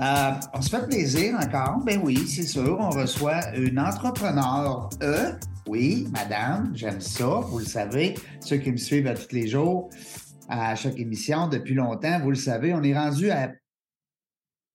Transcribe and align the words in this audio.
Euh, 0.00 0.32
on 0.52 0.60
se 0.60 0.70
fait 0.70 0.86
plaisir 0.86 1.36
encore. 1.36 1.80
Ben 1.84 2.00
oui, 2.02 2.26
c'est 2.26 2.42
sûr, 2.42 2.76
on 2.80 2.90
reçoit 2.90 3.54
une 3.56 3.78
entrepreneur 3.78 4.88
E 5.00 5.38
oui, 5.66 6.08
madame, 6.12 6.72
j'aime 6.74 7.00
ça, 7.00 7.26
vous 7.26 7.60
le 7.60 7.64
savez. 7.64 8.14
Ceux 8.40 8.58
qui 8.58 8.70
me 8.70 8.76
suivent 8.76 9.06
à 9.06 9.14
tous 9.14 9.32
les 9.32 9.48
jours, 9.48 9.88
à 10.48 10.74
chaque 10.74 10.98
émission 10.98 11.48
depuis 11.48 11.74
longtemps, 11.74 12.20
vous 12.20 12.30
le 12.30 12.36
savez, 12.36 12.74
on 12.74 12.82
est 12.82 12.96
rendu 12.96 13.30
à 13.30 13.50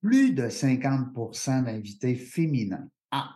plus 0.01 0.33
de 0.33 0.47
50% 0.47 1.65
d'invités 1.65 2.15
féminins. 2.15 2.87
Ah, 3.11 3.35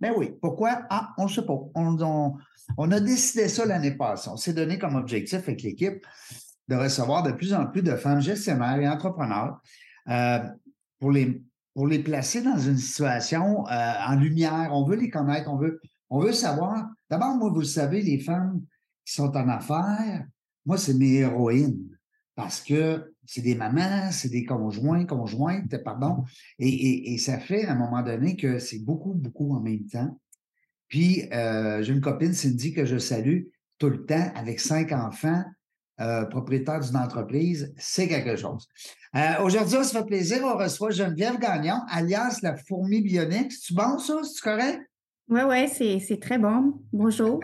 ben 0.00 0.12
oui, 0.16 0.32
pourquoi? 0.40 0.82
Ah, 0.90 1.10
on 1.18 1.24
ne 1.24 1.28
sait 1.28 1.44
pas. 1.44 1.58
On, 1.74 2.90
a 2.90 3.00
décidé 3.00 3.48
ça 3.48 3.64
l'année 3.64 3.92
passée. 3.92 4.28
On 4.32 4.36
s'est 4.36 4.54
donné 4.54 4.78
comme 4.78 4.96
objectif 4.96 5.38
avec 5.38 5.62
l'équipe 5.62 6.04
de 6.66 6.74
recevoir 6.74 7.22
de 7.22 7.32
plus 7.32 7.54
en 7.54 7.66
plus 7.66 7.82
de 7.82 7.94
femmes 7.94 8.20
gestionnaires 8.20 8.80
et 8.80 8.88
entrepreneurs 8.88 9.60
euh, 10.08 10.40
pour, 10.98 11.10
les, 11.10 11.42
pour 11.74 11.86
les 11.86 11.98
placer 11.98 12.42
dans 12.42 12.58
une 12.58 12.76
situation 12.76 13.66
euh, 13.66 13.92
en 14.06 14.16
lumière. 14.16 14.70
On 14.72 14.84
veut 14.84 14.96
les 14.96 15.10
connaître, 15.10 15.50
on 15.50 15.56
veut 15.56 15.80
on 16.10 16.20
veut 16.20 16.32
savoir, 16.32 16.88
d'abord, 17.10 17.36
moi, 17.36 17.50
vous 17.50 17.64
savez, 17.64 18.00
les 18.00 18.18
femmes 18.18 18.62
qui 19.04 19.14
sont 19.14 19.36
en 19.36 19.48
affaires, 19.48 20.26
moi, 20.64 20.78
c'est 20.78 20.94
mes 20.94 21.16
héroïnes 21.16 21.98
parce 22.34 22.60
que 22.60 23.14
c'est 23.26 23.42
des 23.42 23.56
mamans, 23.56 24.10
c'est 24.12 24.28
des 24.28 24.44
conjoints, 24.44 25.04
conjointes, 25.04 25.76
pardon, 25.82 26.24
et, 26.58 27.12
et, 27.12 27.18
ça 27.18 27.38
fait 27.38 27.66
à 27.66 27.72
un 27.72 27.74
moment 27.74 28.02
donné 28.02 28.36
que 28.36 28.58
c'est 28.58 28.78
beaucoup, 28.78 29.12
beaucoup 29.12 29.54
en 29.54 29.60
même 29.60 29.86
temps. 29.86 30.18
Puis, 30.86 31.28
euh, 31.32 31.82
j'ai 31.82 31.92
une 31.92 32.00
copine, 32.00 32.32
Cindy, 32.32 32.72
que 32.72 32.84
je 32.84 32.96
salue 32.96 33.46
tout 33.78 33.90
le 33.90 34.06
temps, 34.06 34.32
avec 34.34 34.60
cinq 34.60 34.92
enfants, 34.92 35.44
euh, 36.00 36.24
propriétaire 36.26 36.80
d'une 36.80 36.96
entreprise, 36.96 37.74
c'est 37.76 38.08
quelque 38.08 38.36
chose. 38.36 38.68
Euh, 39.16 39.42
aujourd'hui, 39.42 39.78
on 39.78 39.84
se 39.84 39.96
fait 39.96 40.04
plaisir, 40.04 40.38
on 40.44 40.56
reçoit 40.56 40.90
Geneviève 40.90 41.38
Gagnon, 41.38 41.80
alias 41.88 42.38
la 42.42 42.56
fourmi 42.56 43.02
bionique. 43.02 43.52
C'est-tu 43.52 43.74
bon, 43.74 43.98
ça? 43.98 44.20
C'est 44.22 44.42
correct? 44.42 44.80
Oui, 45.28 45.40
oui, 45.46 46.00
c'est 46.00 46.20
très 46.20 46.38
bon. 46.38 46.74
Bonjour. 46.92 47.40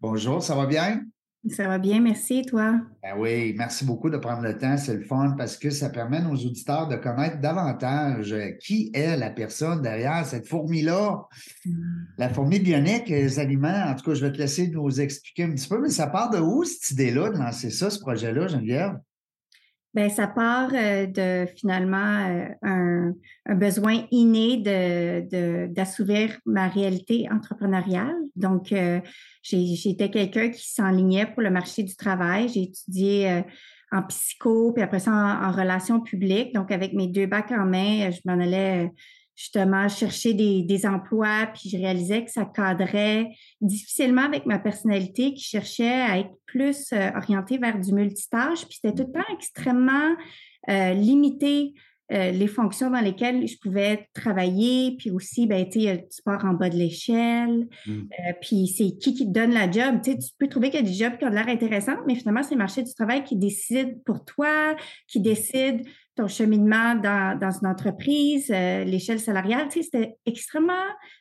Bonjour, 0.00 0.42
ça 0.42 0.54
va 0.54 0.66
bien? 0.66 1.02
Ça 1.50 1.68
va 1.68 1.78
bien, 1.78 2.00
merci, 2.00 2.42
toi? 2.42 2.80
Ben 3.02 3.14
oui, 3.18 3.54
merci 3.58 3.84
beaucoup 3.84 4.08
de 4.08 4.16
prendre 4.16 4.42
le 4.42 4.56
temps, 4.56 4.78
c'est 4.78 4.94
le 4.94 5.02
fun 5.02 5.34
parce 5.36 5.58
que 5.58 5.68
ça 5.68 5.90
permet 5.90 6.16
à 6.16 6.22
nos 6.22 6.36
auditeurs 6.36 6.88
de 6.88 6.96
connaître 6.96 7.38
davantage 7.38 8.34
qui 8.60 8.90
est 8.94 9.14
la 9.18 9.28
personne 9.28 9.82
derrière 9.82 10.24
cette 10.24 10.48
fourmi-là. 10.48 11.28
Hmm. 11.66 12.04
La 12.16 12.30
fourmi 12.30 12.60
bionique, 12.60 13.10
les 13.10 13.38
aliments, 13.38 13.84
en 13.88 13.94
tout 13.94 14.10
cas, 14.10 14.14
je 14.14 14.24
vais 14.24 14.32
te 14.32 14.38
laisser 14.38 14.68
nous 14.68 15.00
expliquer 15.00 15.44
un 15.44 15.50
petit 15.50 15.68
peu, 15.68 15.78
mais 15.80 15.90
ça 15.90 16.06
part 16.06 16.30
de 16.30 16.38
où 16.38 16.64
cette 16.64 16.92
idée-là 16.92 17.30
de 17.30 17.36
lancer 17.36 17.68
ça, 17.68 17.90
ce 17.90 18.00
projet-là, 18.00 18.46
Geneviève? 18.46 18.98
Ben, 19.94 20.10
ça 20.10 20.26
part 20.26 20.70
euh, 20.74 21.06
de 21.06 21.46
finalement 21.56 22.26
euh, 22.26 22.46
un, 22.62 22.93
un, 23.46 23.54
besoin 23.54 24.06
inné 24.10 24.56
de, 24.58 25.66
d'assouvir 25.72 26.38
ma 26.46 26.68
réalité 26.68 27.28
entrepreneuriale. 27.30 28.14
Donc, 28.36 28.72
euh, 28.72 29.00
j'étais 29.42 30.10
quelqu'un 30.10 30.50
qui 30.50 30.72
s'enlignait 30.72 31.26
pour 31.26 31.42
le 31.42 31.50
marché 31.50 31.82
du 31.82 31.96
travail. 31.96 32.48
J'ai 32.48 32.62
étudié 32.62 33.42
en 33.92 34.02
psycho, 34.02 34.72
puis 34.72 34.82
après 34.82 34.98
ça 34.98 35.12
en, 35.12 35.48
en 35.48 35.52
relations 35.52 36.00
publiques. 36.00 36.54
Donc, 36.54 36.72
avec 36.72 36.92
mes 36.94 37.06
deux 37.06 37.26
bacs 37.26 37.52
en 37.52 37.66
main, 37.66 38.10
je 38.10 38.20
m'en 38.24 38.40
allais 38.40 38.90
justement 39.36 39.88
chercher 39.88 40.32
des, 40.32 40.62
des, 40.62 40.86
emplois, 40.86 41.48
puis 41.52 41.68
je 41.68 41.76
réalisais 41.76 42.24
que 42.24 42.30
ça 42.30 42.44
cadrait 42.44 43.30
difficilement 43.60 44.22
avec 44.22 44.46
ma 44.46 44.58
personnalité 44.58 45.34
qui 45.34 45.42
cherchait 45.42 46.00
à 46.02 46.18
être 46.18 46.30
plus 46.46 46.92
euh, 46.92 47.10
orientée 47.16 47.58
vers 47.58 47.78
du 47.80 47.92
multitâche, 47.92 48.64
puis 48.66 48.78
c'était 48.80 48.94
tout 48.94 49.10
le 49.12 49.20
temps 49.20 49.32
extrêmement 49.32 50.14
euh, 50.68 50.92
limité 50.92 51.74
euh, 52.12 52.32
les 52.32 52.48
fonctions 52.48 52.90
dans 52.90 53.00
lesquelles 53.00 53.48
je 53.48 53.56
pouvais 53.58 54.08
travailler, 54.12 54.94
puis 54.98 55.10
aussi, 55.10 55.46
ben, 55.46 55.66
tu 55.66 55.88
pars 56.22 56.44
en 56.44 56.52
bas 56.52 56.68
de 56.68 56.76
l'échelle, 56.76 57.66
mmh. 57.86 57.92
euh, 57.92 58.32
puis 58.42 58.66
c'est 58.66 58.98
qui 58.98 59.14
qui 59.14 59.26
te 59.26 59.32
donne 59.32 59.54
la 59.54 59.70
job? 59.70 60.02
Tu 60.04 60.14
peux 60.38 60.48
trouver 60.48 60.68
qu'il 60.68 60.80
y 60.80 60.82
a 60.82 60.86
des 60.86 60.92
jobs 60.92 61.16
qui 61.16 61.24
ont 61.24 61.30
l'air 61.30 61.48
intéressants, 61.48 61.96
mais 62.06 62.14
finalement, 62.14 62.42
c'est 62.42 62.56
le 62.56 62.58
marché 62.58 62.82
du 62.82 62.92
travail 62.92 63.24
qui 63.24 63.36
décide 63.36 64.02
pour 64.04 64.22
toi, 64.26 64.76
qui 65.08 65.20
décide 65.20 65.80
ton 66.14 66.28
cheminement 66.28 66.94
dans, 66.94 67.38
dans 67.38 67.50
une 67.50 67.68
entreprise, 67.68 68.50
euh, 68.54 68.84
l'échelle 68.84 69.18
salariale. 69.18 69.68
Tu 69.68 69.82
sais, 69.82 69.88
c'était 69.90 70.16
extrêmement 70.26 70.74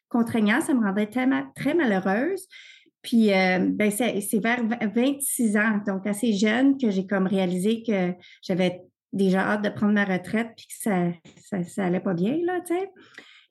contraignant, 0.09 0.59
ça 0.59 0.73
me 0.73 0.85
rendait 0.85 1.07
tellement, 1.07 1.43
très 1.55 1.75
malheureuse. 1.75 2.45
Puis, 3.01 3.27
ben, 3.27 3.91
c'est 3.91 4.39
vers 4.41 4.63
26 4.95 5.57
ans, 5.57 5.81
donc 5.85 6.07
assez 6.07 6.31
jeune, 6.31 6.77
que 6.77 6.89
j'ai 6.89 7.05
comme 7.05 7.27
réalisé 7.27 7.83
que 7.83 8.13
j'avais 8.41 8.79
déjà 9.13 9.51
hâte 9.51 9.63
de 9.63 9.69
prendre 9.69 9.93
ma 9.93 10.03
retraite 10.05 10.49
puis 10.57 10.67
que 10.67 10.73
ça, 10.73 11.11
ça, 11.41 11.63
ça 11.63 11.85
allait 11.85 11.99
pas 11.99 12.13
bien, 12.13 12.37
là, 12.45 12.59
tu 12.61 12.73
sais. 12.73 12.89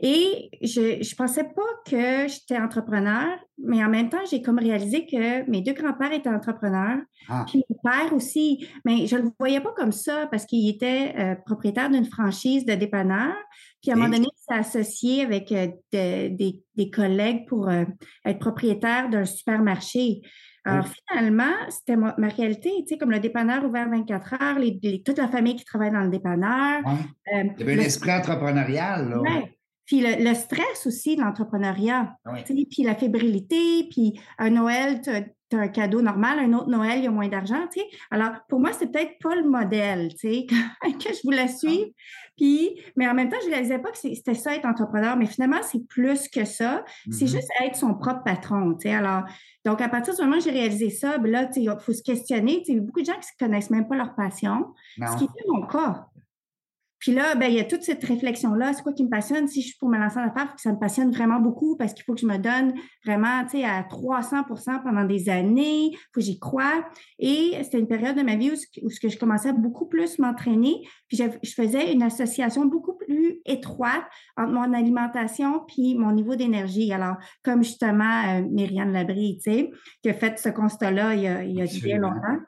Et 0.04 0.50
je 0.60 1.00
je 1.00 1.14
pensais 1.14 1.44
pas 1.44 1.62
que 1.86 2.26
j'étais 2.26 2.58
entrepreneur, 2.58 3.38
mais 3.56 3.84
en 3.84 3.88
même 3.88 4.08
temps, 4.08 4.24
j'ai 4.28 4.42
comme 4.42 4.58
réalisé 4.58 5.06
que 5.06 5.48
mes 5.48 5.62
deux 5.62 5.74
grands-pères 5.74 6.12
étaient 6.12 6.28
entrepreneurs, 6.28 6.98
ah. 7.28 7.44
puis 7.46 7.62
mon 7.70 7.76
père 7.88 8.12
aussi. 8.12 8.66
Mais 8.84 9.06
je 9.06 9.14
le 9.14 9.30
voyais 9.38 9.60
pas 9.60 9.72
comme 9.76 9.92
ça 9.92 10.26
parce 10.28 10.44
qu'il 10.44 10.68
était 10.68 11.14
euh, 11.16 11.34
propriétaire 11.46 11.88
d'une 11.88 12.04
franchise 12.04 12.66
de 12.66 12.74
dépanneur. 12.74 13.32
Puis 13.80 13.92
à 13.92 13.94
un 13.94 13.96
moment 13.96 14.10
donné, 14.10 14.26
il 14.26 14.42
s'est 14.42 14.58
associé 14.58 15.22
avec 15.22 15.52
euh, 15.52 15.68
des, 15.92 16.60
des, 16.74 16.90
collègues 16.90 17.46
pour 17.46 17.68
euh, 17.68 17.84
être 18.24 18.40
propriétaire 18.40 19.08
d'un 19.08 19.24
supermarché. 19.24 20.20
Alors 20.64 20.86
finalement, 20.86 21.52
c'était 21.68 21.96
ma, 21.96 22.14
réalité, 22.28 22.70
tu 22.80 22.88
sais, 22.88 22.98
comme 22.98 23.10
le 23.10 23.18
dépanneur 23.18 23.64
ouvert 23.64 23.88
24 23.88 24.34
heures, 24.40 24.58
les, 24.58 25.02
toute 25.02 25.18
la 25.18 25.28
famille 25.28 25.56
qui 25.56 25.64
travaille 25.64 25.90
dans 25.90 26.02
le 26.02 26.10
dépanneur. 26.10 26.82
Euh, 26.86 27.44
Il 27.58 27.60
y 27.60 27.62
avait 27.62 27.80
un 27.80 27.84
esprit 27.84 28.12
entrepreneurial, 28.12 29.08
là. 29.08 29.20
Ouais. 29.20 29.56
Puis 29.84 30.00
le, 30.00 30.34
stress 30.34 30.86
aussi 30.86 31.16
de 31.16 31.22
l'entrepreneuriat, 31.22 32.16
puis 32.46 32.82
la 32.84 32.94
fébrilité, 32.94 33.88
puis 33.90 34.18
un 34.38 34.50
Noël, 34.50 35.00
tu 35.02 35.10
as, 35.10 35.22
un 35.56 35.68
cadeau 35.68 36.02
normal, 36.02 36.38
un 36.38 36.52
autre 36.52 36.68
Noël, 36.68 36.98
il 36.98 37.04
y 37.04 37.06
a 37.06 37.10
moins 37.10 37.28
d'argent, 37.28 37.66
tu 37.72 37.80
sais. 37.80 37.86
Alors, 38.10 38.30
pour 38.48 38.60
moi, 38.60 38.70
c'est 38.72 38.90
peut-être 38.90 39.18
pas 39.20 39.34
le 39.34 39.44
modèle, 39.48 40.08
tu 40.14 40.28
sais, 40.28 40.46
que 40.82 41.14
je 41.14 41.22
voulais 41.24 41.48
suivre. 41.48 41.90
Puis, 42.36 42.80
mais 42.96 43.08
en 43.08 43.14
même 43.14 43.28
temps, 43.28 43.36
je 43.44 43.50
réalisais 43.50 43.78
pas 43.78 43.90
que 43.90 43.98
c'était 43.98 44.34
ça 44.34 44.54
être 44.54 44.66
entrepreneur, 44.66 45.16
mais 45.16 45.26
finalement, 45.26 45.60
c'est 45.62 45.86
plus 45.86 46.28
que 46.28 46.44
ça. 46.44 46.84
C'est 47.10 47.24
mm-hmm. 47.24 47.28
juste 47.28 47.48
être 47.62 47.76
son 47.76 47.94
propre 47.94 48.22
patron, 48.24 48.74
tu 48.74 48.88
sais. 48.88 48.94
Alors, 48.94 49.24
donc, 49.64 49.80
à 49.80 49.88
partir 49.88 50.14
du 50.14 50.22
moment 50.22 50.38
où 50.38 50.40
j'ai 50.40 50.50
réalisé 50.50 50.90
ça, 50.90 51.18
ben 51.18 51.30
là, 51.30 51.48
il 51.54 51.76
faut 51.80 51.92
se 51.92 52.02
questionner. 52.02 52.62
Il 52.66 52.74
y 52.74 52.78
a 52.78 52.80
beaucoup 52.80 53.00
de 53.00 53.06
gens 53.06 53.12
qui 53.12 53.28
ne 53.40 53.46
connaissent 53.46 53.70
même 53.70 53.86
pas 53.86 53.96
leur 53.96 54.14
passion, 54.14 54.74
ce 54.96 55.16
qui 55.16 55.24
est 55.24 55.48
mon 55.48 55.66
cas. 55.66 56.08
Puis 57.02 57.10
là, 57.10 57.34
ben, 57.34 57.46
il 57.46 57.54
y 57.54 57.58
a 57.58 57.64
toute 57.64 57.82
cette 57.82 58.04
réflexion-là. 58.04 58.72
C'est 58.74 58.84
quoi 58.84 58.92
qui 58.92 59.02
me 59.02 59.10
passionne? 59.10 59.48
Si 59.48 59.60
je 59.60 59.66
suis 59.66 59.76
pour 59.76 59.88
me 59.88 59.98
lancer 59.98 60.18
en 60.18 60.22
affaires, 60.22 60.44
il 60.44 60.48
faut 60.50 60.54
que 60.54 60.60
ça 60.60 60.72
me 60.72 60.78
passionne 60.78 61.10
vraiment 61.10 61.40
beaucoup 61.40 61.76
parce 61.76 61.94
qu'il 61.94 62.04
faut 62.04 62.14
que 62.14 62.20
je 62.20 62.26
me 62.26 62.38
donne 62.38 62.74
vraiment, 63.04 63.42
tu 63.42 63.58
sais, 63.58 63.64
à 63.64 63.82
300% 63.82 64.84
pendant 64.84 65.04
des 65.04 65.28
années. 65.28 65.86
Il 65.90 65.96
faut 65.96 66.20
que 66.20 66.20
j'y 66.20 66.38
croie. 66.38 66.88
Et 67.18 67.58
c'était 67.64 67.80
une 67.80 67.88
période 67.88 68.16
de 68.16 68.22
ma 68.22 68.36
vie 68.36 68.52
où, 68.52 68.86
où 68.86 68.88
ce 68.88 69.00
que 69.00 69.08
je 69.08 69.18
commençais 69.18 69.48
à 69.48 69.52
beaucoup 69.52 69.86
plus 69.86 70.20
m'entraîner. 70.20 70.86
Puis 71.08 71.16
je, 71.16 71.24
je, 71.42 71.52
faisais 71.54 71.92
une 71.92 72.04
association 72.04 72.66
beaucoup 72.66 72.96
plus 72.96 73.40
étroite 73.46 74.04
entre 74.36 74.52
mon 74.52 74.72
alimentation 74.72 75.64
puis 75.66 75.96
mon 75.96 76.12
niveau 76.12 76.36
d'énergie. 76.36 76.92
Alors, 76.92 77.16
comme 77.42 77.64
justement 77.64 78.28
euh, 78.28 78.42
Myriam 78.48 78.92
Labrie, 78.92 79.40
tu 79.42 79.50
sais, 79.50 79.70
qui 80.04 80.08
a 80.08 80.14
fait 80.14 80.38
ce 80.38 80.50
constat-là 80.50 81.16
il 81.16 81.22
y 81.22 81.26
a, 81.26 81.42
il 81.42 81.56
y 81.56 81.62
a 81.62 81.64
bien 81.82 81.98
longtemps. 81.98 82.38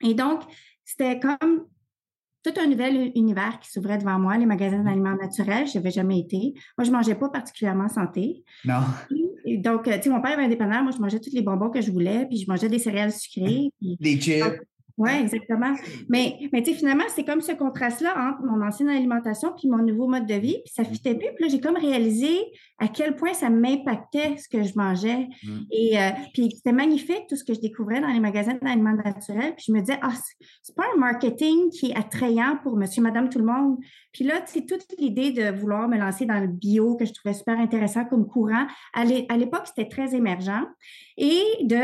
Et 0.00 0.14
donc, 0.14 0.42
c'était 0.84 1.20
comme 1.20 1.68
tout 2.42 2.60
un 2.60 2.66
nouvel 2.66 3.12
univers 3.14 3.58
qui 3.60 3.70
s'ouvrait 3.70 3.98
devant 3.98 4.18
moi, 4.18 4.36
les 4.36 4.46
magasins 4.46 4.82
d'aliments 4.82 5.16
naturels. 5.16 5.66
Je 5.66 5.78
n'avais 5.78 5.90
jamais 5.90 6.18
été. 6.18 6.54
Moi, 6.76 6.84
je 6.84 6.90
mangeais 6.90 7.14
pas 7.14 7.28
particulièrement 7.28 7.88
santé. 7.88 8.44
Non. 8.64 8.80
donc, 9.58 9.84
tu 9.84 9.90
sais, 9.90 10.10
mon 10.10 10.20
père 10.20 10.32
avait 10.32 10.44
un 10.44 10.48
dépanneur. 10.48 10.82
Moi, 10.82 10.92
je 10.92 11.00
mangeais 11.00 11.20
tous 11.20 11.32
les 11.32 11.42
bonbons 11.42 11.70
que 11.70 11.80
je 11.80 11.90
voulais, 11.90 12.26
puis 12.26 12.38
je 12.38 12.50
mangeais 12.50 12.68
des 12.68 12.78
céréales 12.78 13.12
sucrées. 13.12 13.70
des 13.80 14.20
chips. 14.20 14.44
Oui, 14.98 15.10
exactement. 15.20 15.74
Mais, 16.08 16.36
mais 16.52 16.62
tu 16.62 16.72
sais, 16.72 16.76
finalement, 16.76 17.04
c'est 17.08 17.24
comme 17.24 17.40
ce 17.40 17.52
contraste-là 17.52 18.10
entre 18.30 18.42
mon 18.44 18.66
ancienne 18.66 18.88
alimentation 18.88 19.52
puis 19.56 19.68
mon 19.68 19.78
nouveau 19.78 20.08
mode 20.08 20.26
de 20.26 20.34
vie, 20.34 20.58
puis 20.64 20.72
ça 20.74 20.82
fitait 20.82 21.14
plus. 21.14 21.28
Puis 21.36 21.44
là, 21.44 21.48
j'ai 21.48 21.60
comme 21.60 21.76
réalisé 21.76 22.36
à 22.78 22.88
quel 22.88 23.14
point 23.14 23.32
ça 23.32 23.48
m'impactait 23.48 24.36
ce 24.36 24.48
que 24.48 24.64
je 24.64 24.72
mangeais. 24.76 25.28
Mm. 25.44 25.58
Et 25.70 25.98
euh, 25.98 26.10
puis 26.34 26.50
c'était 26.54 26.72
magnifique 26.72 27.26
tout 27.28 27.36
ce 27.36 27.44
que 27.44 27.54
je 27.54 27.60
découvrais 27.60 28.00
dans 28.00 28.08
les 28.08 28.18
magasins 28.18 28.58
d'aliments 28.60 28.92
naturels. 28.92 29.54
Puis 29.56 29.66
je 29.68 29.72
me 29.72 29.80
disais, 29.80 29.98
ah, 30.02 30.12
c'est 30.62 30.74
pas 30.74 30.84
un 30.94 30.98
marketing 30.98 31.70
qui 31.70 31.90
est 31.90 31.96
attrayant 31.96 32.58
pour 32.62 32.76
monsieur, 32.76 33.00
madame, 33.00 33.28
tout 33.28 33.38
le 33.38 33.44
monde. 33.44 33.78
Puis 34.12 34.24
là, 34.24 34.34
c'est 34.46 34.66
toute 34.66 34.84
l'idée 34.98 35.30
de 35.30 35.50
vouloir 35.50 35.88
me 35.88 35.96
lancer 35.96 36.26
dans 36.26 36.40
le 36.40 36.48
bio 36.48 36.96
que 36.96 37.04
je 37.04 37.12
trouvais 37.12 37.34
super 37.34 37.58
intéressant 37.58 38.04
comme 38.04 38.26
courant. 38.26 38.66
À 38.94 39.04
l'époque, 39.04 39.66
c'était 39.66 39.88
très 39.88 40.14
émergent. 40.14 40.66
Et 41.16 41.42
de 41.62 41.76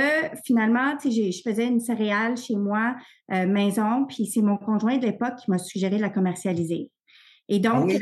finalement, 0.45 0.97
tu 1.01 1.11
sais, 1.11 1.33
je 1.33 1.43
faisais 1.43 1.67
une 1.67 1.81
céréale 1.81 2.37
chez 2.37 2.57
moi, 2.57 2.95
euh, 3.33 3.47
maison, 3.47 4.07
puis 4.07 4.27
c'est 4.27 4.43
mon 4.43 4.57
conjoint 4.57 4.99
de 4.99 5.07
l'époque 5.07 5.37
qui 5.43 5.51
m'a 5.51 5.59
suggéré 5.59 5.97
de 5.97 6.03
la 6.03 6.11
commercialiser. 6.11 6.91
Et 7.49 7.59
donc. 7.59 7.91
Ah 7.91 7.95
euh, 7.95 7.99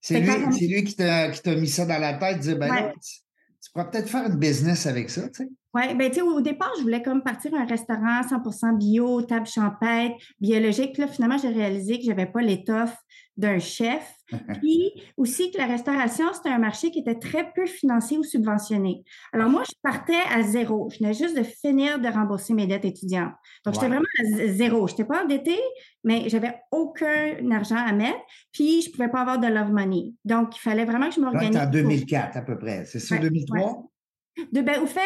c'est 0.00 0.20
lui, 0.20 0.84
qui 0.84 0.94
t'a 0.94 1.30
mis 1.56 1.68
ça 1.68 1.84
dans 1.86 1.98
la 1.98 2.14
tête, 2.14 2.40
dire, 2.40 2.58
ben 2.58 2.92
tu, 3.00 3.70
pourrais 3.72 3.90
peut-être 3.90 4.08
faire 4.08 4.26
une 4.26 4.36
business 4.36 4.86
avec 4.86 5.10
ça, 5.10 5.28
tu 5.28 5.44
sais. 5.44 5.48
Oui, 5.74 5.94
bien, 5.94 6.08
tu 6.08 6.14
sais, 6.16 6.22
au 6.22 6.40
départ, 6.40 6.72
je 6.78 6.82
voulais 6.82 7.02
comme 7.02 7.22
partir 7.22 7.52
un 7.54 7.66
restaurant 7.66 8.22
100% 8.22 8.78
bio, 8.78 9.20
table 9.22 9.46
champêtre, 9.46 10.14
biologique. 10.40 10.94
Puis 10.94 11.02
là, 11.02 11.08
finalement, 11.08 11.36
j'ai 11.36 11.48
réalisé 11.48 11.98
que 11.98 12.04
je 12.04 12.08
n'avais 12.08 12.24
pas 12.24 12.40
l'étoffe 12.40 12.96
d'un 13.36 13.58
chef. 13.58 14.12
Puis 14.60 14.92
aussi 15.16 15.52
que 15.52 15.58
la 15.58 15.66
restauration, 15.66 16.26
c'était 16.32 16.48
un 16.48 16.58
marché 16.58 16.90
qui 16.90 16.98
était 16.98 17.18
très 17.18 17.52
peu 17.54 17.66
financé 17.66 18.18
ou 18.18 18.24
subventionné. 18.24 19.04
Alors 19.32 19.48
moi, 19.48 19.62
je 19.64 19.74
partais 19.82 20.20
à 20.34 20.42
zéro. 20.42 20.88
Je 20.90 20.98
venais 20.98 21.14
juste 21.14 21.36
de 21.36 21.44
finir 21.44 22.00
de 22.00 22.08
rembourser 22.08 22.54
mes 22.54 22.66
dettes 22.66 22.84
étudiantes. 22.84 23.34
Donc, 23.64 23.74
j'étais 23.74 23.88
vraiment 23.88 24.04
à 24.20 24.46
zéro. 24.48 24.86
Je 24.88 24.92
n'étais 24.92 25.04
pas 25.04 25.24
endettée, 25.24 25.60
mais 26.02 26.28
j'avais 26.28 26.54
aucun 26.72 27.50
argent 27.52 27.76
à 27.76 27.92
mettre. 27.92 28.18
Puis, 28.52 28.82
je 28.82 28.88
ne 28.88 28.92
pouvais 28.92 29.08
pas 29.08 29.20
avoir 29.20 29.38
de 29.38 29.46
love 29.46 29.70
money. 29.70 30.14
Donc, 30.24 30.56
il 30.56 30.60
fallait 30.60 30.84
vraiment 30.84 31.08
que 31.08 31.14
je 31.14 31.20
m'organise. 31.20 31.56
en 31.56 31.70
2004 31.70 32.36
à 32.36 32.42
peu 32.42 32.58
près. 32.58 32.84
C'est 32.84 33.00
ça, 33.00 33.18
2003? 33.18 33.90
De, 34.52 34.60
ben, 34.60 34.82
au 34.82 34.86
fait, 34.86 35.00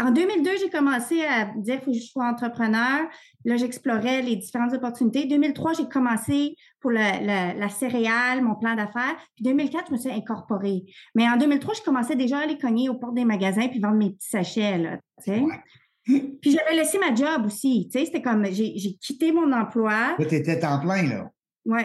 en 0.00 0.10
2002, 0.10 0.50
j'ai 0.60 0.70
commencé 0.70 1.24
à 1.24 1.52
dire 1.56 1.76
qu'il 1.76 1.84
faut 1.84 1.92
que 1.92 1.98
je 1.98 2.10
sois 2.10 2.26
entrepreneur. 2.26 3.08
Là, 3.44 3.56
j'explorais 3.56 4.22
les 4.22 4.36
différentes 4.36 4.72
opportunités. 4.72 5.26
2003, 5.26 5.74
j'ai 5.74 5.88
commencé 5.88 6.56
pour 6.80 6.90
la, 6.90 7.68
céréale, 7.68 8.42
mon 8.42 8.56
plan 8.56 8.74
d'affaires. 8.74 9.16
Puis 9.36 9.44
2004, 9.44 9.86
je 9.88 9.92
me 9.92 9.98
suis 9.98 10.10
incorporée. 10.10 10.84
Mais 11.14 11.28
en 11.28 11.36
2003, 11.36 11.74
je 11.74 11.82
commençais 11.82 12.16
déjà 12.16 12.38
à 12.38 12.42
aller 12.42 12.58
cogner 12.58 12.88
aux 12.88 12.94
portes 12.94 13.14
des 13.14 13.24
magasins 13.24 13.68
puis 13.68 13.80
vendre 13.80 13.96
mes 13.96 14.10
petits 14.10 14.30
sachets. 14.30 14.78
Là, 14.78 14.98
Puis 16.06 16.50
j'avais 16.50 16.74
laissé 16.74 16.98
ma 16.98 17.14
job 17.14 17.46
aussi. 17.46 17.88
C'était 17.92 18.20
comme, 18.20 18.44
j'ai 18.46 18.96
quitté 19.00 19.32
mon 19.32 19.52
emploi. 19.52 20.16
tu 20.18 20.34
étais 20.34 20.64
en 20.66 20.80
plein, 20.80 21.02
là. 21.04 21.30
Oui, 21.64 21.82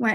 oui. 0.00 0.10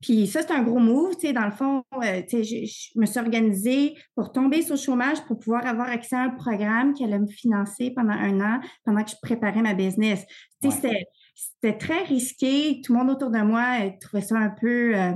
Puis 0.00 0.28
ça, 0.28 0.42
c'est 0.42 0.52
un 0.52 0.62
gros 0.62 0.78
move, 0.78 1.16
tu 1.16 1.26
sais, 1.26 1.32
dans 1.32 1.44
le 1.44 1.50
fond, 1.50 1.82
euh, 2.04 2.22
tu 2.28 2.44
sais, 2.44 2.64
je, 2.66 2.98
me 2.98 3.04
suis 3.04 3.18
organisée 3.18 3.94
pour 4.14 4.30
tomber 4.30 4.62
sur 4.62 4.76
le 4.76 4.80
chômage 4.80 5.24
pour 5.26 5.38
pouvoir 5.38 5.66
avoir 5.66 5.88
accès 5.88 6.14
à 6.14 6.22
un 6.22 6.30
programme 6.30 6.94
qui 6.94 7.02
allait 7.02 7.18
me 7.18 7.26
financer 7.26 7.90
pendant 7.90 8.12
un 8.12 8.40
an, 8.40 8.60
pendant 8.84 9.02
que 9.02 9.10
je 9.10 9.16
préparais 9.20 9.60
ma 9.60 9.74
business. 9.74 10.24
Tu 10.62 10.70
sais, 10.70 11.06
c'était 11.34 11.76
très 11.76 12.04
risqué. 12.04 12.80
Tout 12.84 12.92
le 12.92 13.00
monde 13.00 13.10
autour 13.10 13.30
de 13.30 13.40
moi 13.40 13.78
euh, 13.82 13.90
trouvait 14.00 14.22
ça 14.22 14.36
un 14.36 14.50
peu, 14.50 14.96
euh, 14.96 15.12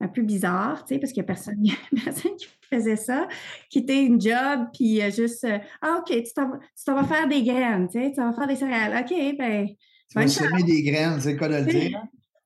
un 0.00 0.08
peu 0.08 0.22
bizarre, 0.22 0.84
tu 0.84 0.94
sais, 0.94 1.00
parce 1.00 1.12
qu'il 1.12 1.22
n'y 1.22 1.26
a 1.26 1.32
personne, 1.32 1.62
personne 2.04 2.36
qui 2.36 2.46
faisait 2.70 2.96
ça, 2.96 3.26
quitter 3.70 4.02
une 4.02 4.20
job, 4.20 4.68
puis 4.72 5.00
juste, 5.10 5.46
ah, 5.80 5.98
OK, 5.98 6.14
tu 6.14 6.32
t'en 6.32 6.94
vas 6.94 7.04
faire 7.04 7.26
des 7.26 7.42
graines, 7.42 7.88
tu 7.88 8.00
sais, 8.00 8.12
tu 8.12 8.20
vas 8.20 8.32
faire 8.32 8.46
des 8.46 8.56
céréales. 8.56 9.04
OK, 9.04 9.36
ben... 9.36 9.66
Tu 10.08 10.18
vas 10.18 10.28
semer 10.28 10.62
des 10.62 10.82
graines, 10.82 11.20
c'est 11.20 11.36
quoi 11.36 11.48
de 11.48 11.56
le 11.56 11.64
dire? 11.64 12.02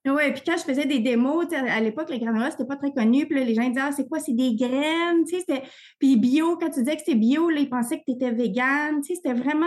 Oui, 0.09 0.31
puis 0.31 0.41
quand 0.45 0.57
je 0.57 0.63
faisais 0.63 0.85
des 0.85 0.99
démos, 0.99 1.45
à 1.51 1.79
l'époque, 1.79 2.09
les 2.09 2.19
granola, 2.19 2.51
c'était 2.51 2.65
pas 2.65 2.75
très 2.75 2.91
connu. 2.91 3.25
Puis 3.25 3.43
les 3.43 3.53
gens 3.55 3.67
disaient, 3.67 3.81
ah, 3.83 3.91
c'est 3.91 4.07
quoi? 4.07 4.19
C'est 4.19 4.33
des 4.33 4.55
graines, 4.55 5.25
tu 5.27 5.39
sais. 5.39 5.63
Puis 5.99 6.17
bio, 6.17 6.57
quand 6.57 6.69
tu 6.69 6.79
disais 6.81 6.95
que 6.95 7.01
c'était 7.05 7.17
bio, 7.17 7.49
là, 7.49 7.59
ils 7.59 7.69
pensaient 7.69 7.99
que 7.99 8.05
tu 8.05 8.11
étais 8.11 8.31
vegan, 8.31 9.01
tu 9.01 9.13
sais. 9.13 9.15
C'était 9.15 9.33
vraiment 9.33 9.65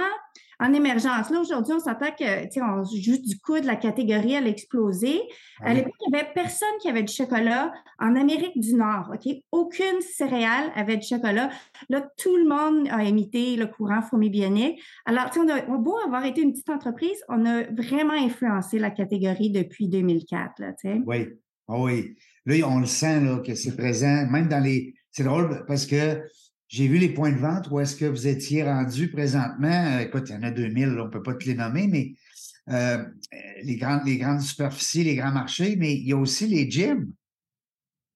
en 0.61 0.73
émergence. 0.75 1.31
Là, 1.31 1.41
aujourd'hui, 1.41 1.73
on 1.75 1.81
s'entend 1.81 2.11
que, 2.11 2.45
tu 2.45 2.53
sais, 2.53 2.63
on 2.63 2.85
juste 2.85 3.27
du 3.27 3.39
coup 3.41 3.59
de 3.59 3.67
la 3.67 3.77
catégorie, 3.77 4.35
elle 4.35 4.45
a 4.45 4.51
explosé. 4.51 5.21
À 5.63 5.73
l'époque, 5.73 5.95
il 6.07 6.13
n'y 6.13 6.19
avait 6.19 6.29
personne 6.35 6.69
qui 6.81 6.89
avait 6.89 7.03
du 7.03 7.13
chocolat 7.13 7.73
en 7.99 8.15
Amérique 8.15 8.61
du 8.61 8.75
Nord, 8.75 9.11
OK? 9.13 9.35
Aucune 9.53 10.01
céréale 10.01 10.71
avait 10.77 10.99
du 10.99 11.07
chocolat. 11.07 11.51
Là, 11.89 12.07
tout 12.19 12.37
le 12.37 12.47
monde 12.47 12.89
a 12.91 13.03
imité 13.05 13.57
le 13.57 13.67
courant 13.67 14.03
fourmi 14.03 14.29
bionique. 14.29 14.81
Alors, 15.07 15.31
tu 15.31 15.41
sais, 15.41 15.47
on 15.69 15.75
a 15.75 15.79
beau 15.79 15.97
avoir 16.05 16.25
été 16.27 16.43
une 16.43 16.53
petite 16.53 16.71
entreprise, 16.71 17.19
on 17.29 17.47
a 17.47 17.63
vraiment 17.63 18.13
influencé 18.13 18.79
la 18.79 18.91
catégorie 18.91 19.51
depuis 19.51 19.89
2004, 19.89 20.59
là, 20.59 20.73
tu 20.73 20.89
sais. 20.89 21.01
Oui, 21.07 21.29
oh 21.69 21.87
oui. 21.87 22.17
Là, 22.45 22.67
on 22.69 22.81
le 22.81 22.87
sent, 22.87 23.21
là, 23.21 23.39
que 23.39 23.55
c'est 23.55 23.77
présent, 23.77 24.27
même 24.31 24.49
dans 24.49 24.63
les... 24.63 24.95
C'est 25.11 25.25
drôle 25.25 25.65
parce 25.67 25.87
que 25.87 26.23
j'ai 26.71 26.87
vu 26.87 26.99
les 26.99 27.09
points 27.09 27.33
de 27.33 27.39
vente 27.39 27.69
où 27.71 27.81
est-ce 27.81 27.97
que 27.97 28.05
vous 28.05 28.29
étiez 28.29 28.63
rendu 28.63 29.11
présentement. 29.11 29.69
Euh, 29.69 29.99
écoute, 29.99 30.29
il 30.29 30.35
y 30.35 30.37
en 30.37 30.45
a 30.45 30.53
2000, 30.53 30.89
on 31.01 31.07
ne 31.07 31.11
peut 31.11 31.23
pas 31.23 31.35
te 31.35 31.45
les 31.45 31.55
nommer, 31.55 31.89
mais 31.89 32.15
euh, 32.69 33.05
les, 33.65 33.77
grandes, 33.77 34.07
les 34.07 34.19
grandes 34.19 34.41
superficies, 34.41 35.03
les 35.03 35.17
grands 35.17 35.33
marchés, 35.33 35.75
mais 35.77 35.95
il 35.95 36.07
y 36.07 36.13
a 36.13 36.17
aussi 36.17 36.47
les 36.47 36.71
gyms. 36.71 37.13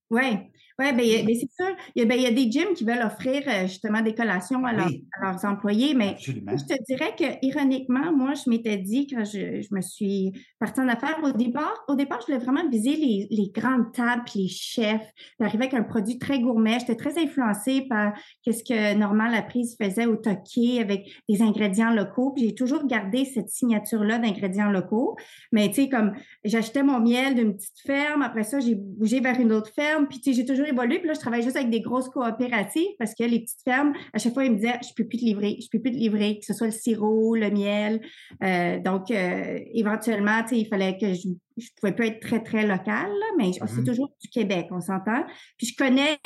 Oui, 0.09 0.39
oui, 0.79 0.93
bien, 0.93 1.35
c'est 1.35 1.53
sûr. 1.53 1.77
Il 1.95 2.01
y, 2.01 2.03
a, 2.03 2.09
ben, 2.09 2.17
il 2.17 2.23
y, 2.23 2.27
a, 2.27 2.33
des 2.33 2.51
gyms 2.51 2.75
qui 2.75 2.85
veulent 2.85 3.05
offrir 3.05 3.43
euh, 3.47 3.67
justement 3.69 4.01
des 4.01 4.15
collations 4.15 4.65
à, 4.65 4.73
leurs 4.73 5.45
employés, 5.45 5.95
mais 5.95 6.17
je 6.19 6.33
te 6.33 6.83
dirais 6.89 7.15
que 7.17 7.25
ironiquement, 7.43 8.13
moi, 8.13 8.35
je 8.35 8.51
m'étais 8.51 8.77
dit 8.79 9.07
quand 9.07 9.25
je, 9.25 9.63
je, 9.63 9.69
me 9.75 9.81
suis 9.81 10.33
partie 10.59 10.81
en 10.81 10.89
affaires 10.89 11.21
au 11.23 11.31
départ, 11.31 11.85
au 11.87 11.95
départ, 11.95 12.21
je 12.23 12.33
voulais 12.33 12.45
vraiment 12.45 12.69
viser 12.69 12.97
les, 12.97 13.29
les 13.31 13.51
grandes 13.55 13.93
tables, 13.93 14.25
les 14.35 14.49
chefs, 14.49 15.09
d'arriver 15.39 15.65
avec 15.67 15.75
un 15.75 15.85
produit 15.85 16.19
très 16.19 16.41
gourmet. 16.41 16.79
J'étais 16.81 16.97
très 16.97 17.23
influencée 17.23 17.87
par 17.89 18.13
qu'est-ce 18.43 18.65
que 18.65 18.95
Normand 18.95 19.29
Laprise 19.29 19.77
faisait 19.81 20.07
au 20.07 20.17
Toqué 20.17 20.81
avec 20.81 21.07
des 21.29 21.41
ingrédients 21.41 21.93
locaux. 21.93 22.33
Puis 22.33 22.47
j'ai 22.47 22.55
toujours 22.55 22.85
gardé 22.87 23.25
cette 23.25 23.49
signature-là 23.49 24.19
d'ingrédients 24.19 24.71
locaux. 24.71 25.17
Mais 25.53 25.69
tu 25.69 25.75
sais, 25.75 25.89
comme 25.89 26.15
j'achetais 26.45 26.83
mon 26.83 26.99
miel 26.99 27.37
d'une 27.37 27.55
petite 27.55 27.79
ferme, 27.87 28.23
après 28.23 28.43
ça, 28.43 28.59
j'ai 28.59 28.75
bougé 28.75 29.21
vers 29.21 29.39
une 29.39 29.53
autre 29.53 29.71
ferme, 29.73 30.09
puis 30.09 30.19
tu 30.21 30.31
sais, 30.31 30.37
j'ai 30.37 30.45
toujours 30.45 30.64
évolué. 30.65 30.99
Puis 30.99 31.09
là, 31.09 31.15
je 31.15 31.21
travaille 31.21 31.43
juste 31.43 31.57
avec 31.57 31.71
des 31.71 31.81
grosses 31.81 32.09
coopératives 32.09 32.91
parce 32.99 33.15
que 33.15 33.25
les 33.25 33.41
petites 33.41 33.63
fermes, 33.65 33.93
à 34.13 34.19
chaque 34.19 34.35
fois, 34.35 34.45
ils 34.45 34.53
me 34.53 34.57
disaient 34.57 34.79
Je 34.83 34.95
peux 34.97 35.07
plus 35.07 35.19
te 35.19 35.25
livrer, 35.25 35.57
je 35.61 35.69
peux 35.71 35.81
plus 35.81 35.93
te 35.93 35.97
livrer, 35.97 36.39
que 36.39 36.45
ce 36.45 36.55
soit 36.55 36.67
le 36.67 36.73
sirop, 36.73 37.35
le 37.35 37.51
miel. 37.51 38.01
Euh, 38.43 38.79
donc, 38.81 39.11
euh, 39.11 39.59
éventuellement, 39.73 40.43
il 40.51 40.67
fallait 40.67 40.97
que 40.99 41.13
je 41.13 41.29
je 41.57 41.69
pouvais 41.81 41.93
pas 41.93 42.07
être 42.07 42.21
très, 42.21 42.43
très 42.43 42.67
local, 42.67 43.11
mais 43.39 43.53
c'est 43.53 43.63
mm-hmm. 43.63 43.85
toujours 43.85 44.11
du 44.21 44.29
Québec, 44.29 44.67
on 44.71 44.81
s'entend. 44.81 45.25
Puis 45.57 45.69
je 45.69 45.77
connais 45.77 46.19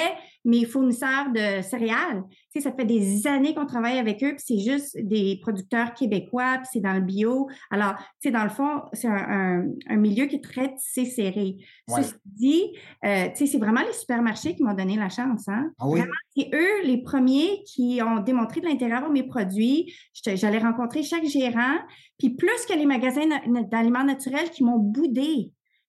mes 0.44 0.64
fournisseurs 0.64 1.30
de 1.34 1.62
céréales. 1.62 2.22
Tu 2.30 2.60
sais, 2.60 2.60
ça 2.60 2.72
fait 2.72 2.86
des 2.86 3.26
années 3.26 3.54
qu'on 3.54 3.66
travaille 3.66 3.98
avec 3.98 4.22
eux, 4.24 4.34
puis 4.34 4.42
c'est 4.44 4.58
juste 4.58 4.96
des 4.98 5.38
producteurs 5.42 5.92
québécois, 5.92 6.58
puis 6.58 6.68
c'est 6.72 6.80
dans 6.80 6.94
le 6.94 7.02
bio. 7.02 7.48
Alors, 7.70 7.94
tu 7.96 8.04
sais, 8.22 8.30
dans 8.30 8.44
le 8.44 8.50
fond, 8.50 8.82
c'est 8.92 9.08
un, 9.08 9.66
un, 9.88 9.96
milieu 9.96 10.26
qui 10.26 10.36
est 10.36 10.44
très 10.44 10.74
tissé 10.74 11.04
serré. 11.04 11.56
Ceci 11.88 12.14
dit, 12.24 12.62
euh, 13.04 13.26
tu 13.28 13.36
sais, 13.36 13.46
c'est 13.46 13.58
vraiment 13.58 13.82
les 13.82 13.92
supermarchés 13.92 14.54
qui 14.54 14.62
m'ont 14.62 14.74
donné 14.74 14.96
la 14.96 15.10
chance. 15.10 15.48
Hein? 15.48 15.70
Ah 15.78 15.88
oui? 15.88 16.00
c'est 16.36 16.50
eux 16.54 16.82
les 16.84 17.02
premiers 17.02 17.62
qui 17.66 18.00
ont 18.02 18.20
démontré 18.20 18.60
de 18.60 18.66
l'intérêt 18.66 19.00
pour 19.00 19.10
mes 19.10 19.24
produits. 19.24 19.92
J'allais 20.14 20.58
rencontrer 20.58 21.02
chaque 21.02 21.24
gérant, 21.24 21.76
puis 22.18 22.30
plus 22.30 22.66
que 22.68 22.74
les 22.74 22.86
magasins 22.86 23.26
d'aliments 23.70 24.04
naturels 24.04 24.50
qui 24.50 24.64
m'ont 24.64 24.78
boudé. 24.78 25.17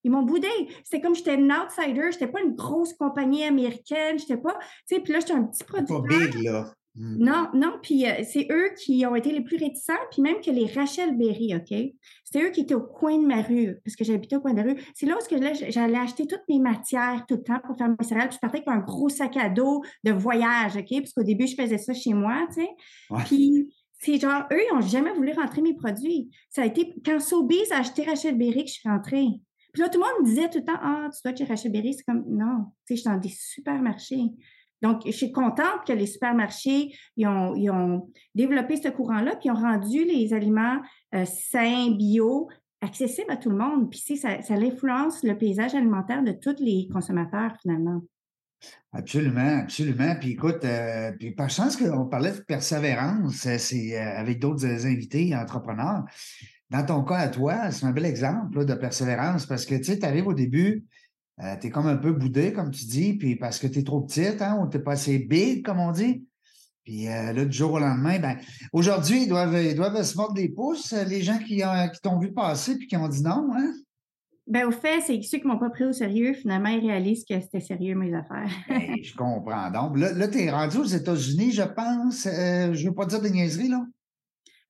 Ils 0.03 0.12
m'ont 0.12 0.24
boudé. 0.24 0.48
C'était 0.83 1.01
comme 1.01 1.15
j'étais 1.15 1.36
une 1.36 1.51
outsider, 1.51 2.12
j'étais 2.12 2.27
pas 2.27 2.41
une 2.41 2.55
grosse 2.55 2.93
compagnie 2.93 3.43
américaine, 3.43 4.17
j'étais 4.17 4.38
pas, 4.38 4.57
tu 4.88 4.95
sais, 4.95 5.01
puis 5.01 5.12
là, 5.12 5.19
j'étais 5.19 5.33
un 5.33 5.43
petit 5.43 5.63
producteur. 5.63 6.03
Pas 6.03 6.07
big, 6.07 6.43
là. 6.43 6.74
Hmm. 6.95 7.17
Non, 7.19 7.48
non, 7.53 7.74
puis 7.81 8.05
euh, 8.05 8.24
c'est 8.24 8.48
eux 8.51 8.71
qui 8.75 9.05
ont 9.05 9.15
été 9.15 9.31
les 9.31 9.41
plus 9.41 9.57
réticents, 9.57 9.93
puis 10.12 10.21
même 10.21 10.41
que 10.41 10.50
les 10.50 10.65
Rachel 10.65 11.17
Berry, 11.17 11.55
OK? 11.55 11.77
C'était 12.24 12.45
eux 12.45 12.50
qui 12.50 12.62
étaient 12.62 12.74
au 12.74 12.81
coin 12.81 13.17
de 13.17 13.27
ma 13.27 13.41
rue, 13.41 13.77
parce 13.86 13.95
que 13.95 14.03
j'habitais 14.03 14.38
au 14.38 14.41
coin 14.41 14.53
de 14.53 14.57
la 14.57 14.63
rue. 14.63 14.81
C'est 14.95 15.05
là 15.05 15.15
où 15.15 15.38
j'allais 15.69 15.98
acheter 15.98 16.25
toutes 16.25 16.43
mes 16.50 16.59
matières 16.59 17.25
tout 17.27 17.36
le 17.36 17.43
temps 17.43 17.59
pour 17.65 17.77
faire 17.77 17.89
mes 17.89 18.05
céréales, 18.05 18.29
puis 18.29 18.38
je 18.38 18.39
partais 18.39 18.57
avec 18.57 18.67
un 18.67 18.79
gros 18.79 19.07
sac 19.07 19.38
à 19.38 19.50
dos 19.50 19.83
de 20.03 20.12
voyage, 20.12 20.77
OK? 20.77 20.89
Parce 20.89 21.13
qu'au 21.13 21.24
début, 21.24 21.45
je 21.45 21.55
faisais 21.55 21.77
ça 21.77 21.93
chez 21.93 22.13
moi, 22.13 22.48
tu 22.53 22.63
sais. 22.63 22.69
Puis 23.25 23.74
c'est 23.99 24.17
genre, 24.17 24.43
eux, 24.51 24.59
ils 24.59 24.73
n'ont 24.73 24.81
jamais 24.81 25.11
voulu 25.11 25.33
rentrer 25.33 25.61
mes 25.61 25.73
produits. 25.73 26.29
Ça 26.49 26.63
a 26.63 26.65
été 26.65 26.95
quand 27.05 27.19
Sobeys 27.19 27.71
a 27.71 27.79
acheté 27.79 28.03
Rachel 28.03 28.37
Berry 28.37 28.63
que 28.63 28.69
je 28.69 28.75
suis 28.75 28.89
rentrée. 28.89 29.27
Puis 29.73 29.81
là, 29.81 29.89
tout 29.89 29.99
le 29.99 30.05
monde 30.05 30.21
me 30.21 30.25
disait 30.25 30.49
tout 30.49 30.59
le 30.59 30.65
temps, 30.65 30.79
ah, 30.81 31.09
tu 31.13 31.19
dois 31.23 31.35
chez 31.35 31.43
Rachel 31.43 31.71
Berry. 31.71 31.93
C'est 31.93 32.03
comme, 32.03 32.23
non, 32.27 32.65
tu 32.87 32.95
sais, 32.95 32.95
je 32.95 33.01
suis 33.01 33.09
dans 33.09 33.17
des 33.17 33.29
supermarchés. 33.29 34.23
Donc, 34.81 35.01
je 35.05 35.11
suis 35.11 35.33
contente 35.33 35.85
que 35.85 35.91
les 35.91 36.05
supermarchés, 36.05 36.95
ils 37.17 37.27
ont, 37.27 37.53
ils 37.55 37.69
ont 37.69 38.09
développé 38.33 38.77
ce 38.77 38.87
courant-là, 38.87 39.35
puis 39.35 39.49
ils 39.49 39.51
ont 39.51 39.55
rendu 39.55 40.05
les 40.05 40.33
aliments 40.33 40.79
euh, 41.13 41.25
sains, 41.25 41.91
bio, 41.91 42.47
accessibles 42.79 43.31
à 43.31 43.35
tout 43.35 43.49
le 43.49 43.57
monde. 43.57 43.89
Puis, 43.91 44.17
ça, 44.17 44.41
ça 44.41 44.53
influence 44.53 45.23
le 45.23 45.37
paysage 45.37 45.75
alimentaire 45.75 46.23
de 46.23 46.31
tous 46.31 46.63
les 46.63 46.87
consommateurs, 46.91 47.53
finalement. 47.61 48.01
Absolument, 48.91 49.59
absolument. 49.59 50.15
Puis 50.19 50.31
écoute, 50.31 50.65
euh, 50.65 51.11
puis 51.11 51.31
par 51.31 51.49
chance 51.49 51.77
qu'on 51.77 52.05
parlait 52.05 52.31
de 52.31 52.39
persévérance, 52.39 53.45
euh, 53.45 53.57
c'est 53.59 53.95
euh, 53.95 54.17
avec 54.17 54.39
d'autres 54.39 54.65
invités 54.65 55.35
entrepreneurs. 55.35 56.05
dans 56.71 56.83
ton 56.85 57.03
cas 57.03 57.17
à 57.17 57.27
toi, 57.29 57.71
c'est 57.71 57.85
un 57.85 57.91
bel 57.91 58.05
exemple 58.05 58.65
de 58.65 58.73
persévérance 58.73 59.45
parce 59.45 59.65
que 59.65 59.75
tu 59.75 60.03
arrives 60.03 60.27
au 60.27 60.33
début, 60.33 60.85
tu 61.61 61.67
es 61.67 61.69
comme 61.69 61.87
un 61.87 61.95
peu 61.97 62.11
boudé, 62.11 62.51
comme 62.51 62.71
tu 62.71 62.85
dis, 62.85 63.13
puis 63.13 63.35
parce 63.35 63.59
que 63.59 63.67
tu 63.67 63.79
es 63.79 63.83
trop 63.83 64.01
petite, 64.01 64.41
hein, 64.41 64.59
ou 64.61 64.67
tu 64.69 64.79
pas 64.79 64.93
assez 64.93 65.19
big, 65.19 65.65
comme 65.65 65.79
on 65.79 65.91
dit. 65.91 66.25
Puis 66.83 67.05
là, 67.05 67.33
du 67.33 67.55
jour 67.55 67.73
au 67.73 67.79
lendemain, 67.79 68.19
ben, 68.19 68.37
aujourd'hui, 68.73 69.23
ils 69.23 69.29
doivent, 69.29 69.55
ils 69.63 69.75
doivent 69.75 70.03
se 70.03 70.17
mordre 70.17 70.33
des 70.33 70.49
pouces, 70.49 70.91
les 70.91 71.21
gens 71.21 71.37
qui, 71.39 71.57
qui 71.57 72.01
t'ont 72.03 72.19
vu 72.19 72.33
passer 72.33 72.77
puis 72.77 72.87
qui 72.87 72.97
ont 72.97 73.07
dit 73.07 73.23
non, 73.23 73.49
hein? 73.55 73.73
Ben, 74.49 74.65
au 74.65 74.71
fait, 74.71 75.01
c'est 75.01 75.21
ceux 75.21 75.37
qui 75.37 75.45
m'ont 75.45 75.59
pas 75.59 75.69
pris 75.69 75.85
au 75.85 75.93
sérieux, 75.93 76.33
finalement, 76.33 76.69
ils 76.69 76.79
réalisent 76.79 77.23
que 77.23 77.39
c'était 77.39 77.59
sérieux, 77.59 77.93
mes 77.93 78.15
affaires. 78.15 78.49
Ben, 78.67 78.95
je 79.03 79.15
comprends. 79.15 79.69
Donc, 79.69 79.95
là, 79.97 80.11
là 80.11 80.27
tu 80.27 80.39
es 80.39 80.49
rendu 80.49 80.77
aux 80.77 80.85
États-Unis, 80.85 81.51
je 81.51 81.61
pense. 81.61 82.25
Euh, 82.25 82.73
je 82.73 82.83
ne 82.83 82.89
veux 82.89 82.95
pas 82.95 83.05
dire 83.05 83.21
des 83.21 83.29
niaiseries, 83.29 83.69
là. 83.69 83.85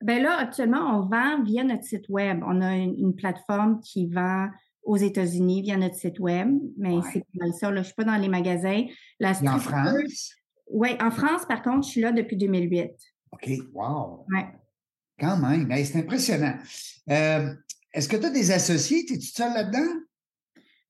Ben 0.01 0.21
là, 0.21 0.37
actuellement, 0.37 0.97
on 0.97 1.07
vend 1.07 1.43
via 1.43 1.63
notre 1.63 1.83
site 1.83 2.07
web. 2.09 2.41
On 2.45 2.61
a 2.61 2.75
une, 2.75 3.15
plateforme 3.15 3.79
qui 3.81 4.07
vend 4.07 4.47
aux 4.83 4.97
États-Unis 4.97 5.61
via 5.61 5.77
notre 5.77 5.95
site 5.95 6.19
web, 6.19 6.49
mais 6.77 6.95
c'est 7.11 7.19
pas 7.19 7.45
mal 7.45 7.53
ça. 7.53 7.71
Là. 7.71 7.81
Je 7.81 7.87
suis 7.87 7.95
pas 7.95 8.05
dans 8.05 8.15
les 8.15 8.29
magasins. 8.29 8.85
La 9.19 9.31
en 9.31 9.59
France? 9.59 10.35
Oui, 10.71 10.89
en 11.01 11.11
France, 11.11 11.45
par 11.45 11.61
contre, 11.61 11.85
je 11.85 11.91
suis 11.91 12.01
là 12.01 12.11
depuis 12.11 12.37
2008. 12.37 12.91
OK, 13.31 13.49
wow. 13.73 14.25
Ouais. 14.33 14.47
Quand 15.19 15.37
même, 15.37 15.69
c'est 15.83 15.99
impressionnant. 15.99 16.55
Euh, 17.09 17.53
est-ce 17.93 18.07
que 18.07 18.17
tu 18.17 18.25
as 18.25 18.29
des 18.29 18.51
associés? 18.51 19.05
Es-tu 19.09 19.27
seul 19.27 19.53
là-dedans? 19.53 20.01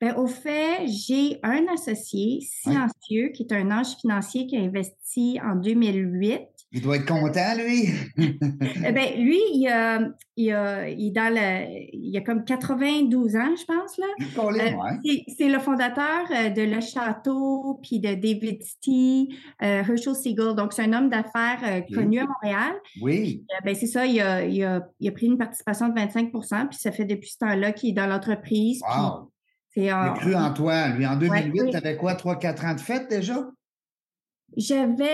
Ben, 0.01 0.15
au 0.15 0.27
fait, 0.27 0.87
j'ai 0.87 1.39
un 1.43 1.65
associé 1.73 2.39
silencieux 2.41 3.31
qui 3.33 3.43
est 3.43 3.53
un 3.53 3.69
ange 3.71 3.97
financier 3.99 4.47
qui 4.47 4.55
a 4.55 4.61
investi 4.61 5.39
en 5.43 5.55
2008 5.55 6.39
il 6.71 6.81
doit 6.81 6.97
être 6.97 7.07
content, 7.07 7.55
lui. 7.57 7.89
eh 8.17 8.91
bien, 8.91 9.15
lui, 9.17 9.39
il, 9.53 9.67
a, 9.67 10.01
il, 10.37 10.95
il, 10.99 11.11
dans 11.11 11.33
le, 11.33 11.87
il 11.93 12.15
a 12.15 12.21
comme 12.21 12.45
92 12.45 13.35
ans, 13.35 13.55
je 13.55 13.65
pense. 13.65 13.97
là. 13.97 14.05
Euh, 14.19 15.15
c'est 15.35 15.49
le 15.49 15.57
fondateur 15.57 16.25
euh, 16.31 16.49
de 16.49 16.61
Le 16.61 16.79
Château, 16.79 17.79
puis 17.81 17.99
de 17.99 18.13
David 18.13 18.61
City, 18.61 19.35
euh, 19.63 19.79
Herschel 19.79 20.13
Siegel. 20.13 20.53
Donc, 20.55 20.73
c'est 20.73 20.83
un 20.83 20.93
homme 20.93 21.09
d'affaires 21.09 21.83
connu 21.93 22.19
à 22.19 22.27
Montréal. 22.27 22.73
Oui. 23.01 23.43
ben, 23.65 23.73
c'est 23.73 23.87
ça, 23.87 24.05
il 24.05 24.21
a, 24.21 24.45
il, 24.45 24.63
a, 24.63 24.87
il 24.99 25.07
a, 25.07 25.11
pris 25.11 25.25
une 25.25 25.39
participation 25.39 25.89
de 25.89 25.99
25% 25.99 26.67
puis 26.67 26.77
ça 26.77 26.91
fait 26.91 27.05
depuis 27.05 27.31
ce 27.31 27.37
temps-là 27.39 27.71
qu'il 27.71 27.89
est 27.89 27.93
dans 27.93 28.07
l'entreprise. 28.07 28.81
Wow. 28.83 29.31
il 29.75 29.89
a 29.89 30.13
cru 30.19 30.35
en 30.35 30.53
toi. 30.53 30.89
Lui, 30.89 31.07
en 31.07 31.15
2008, 31.15 31.71
tu 31.71 31.77
avais 31.77 31.97
quoi, 31.97 32.13
3-4 32.13 32.67
ans 32.67 32.75
de 32.75 32.79
fête 32.79 33.09
déjà? 33.09 33.43
J'avais, 34.57 35.05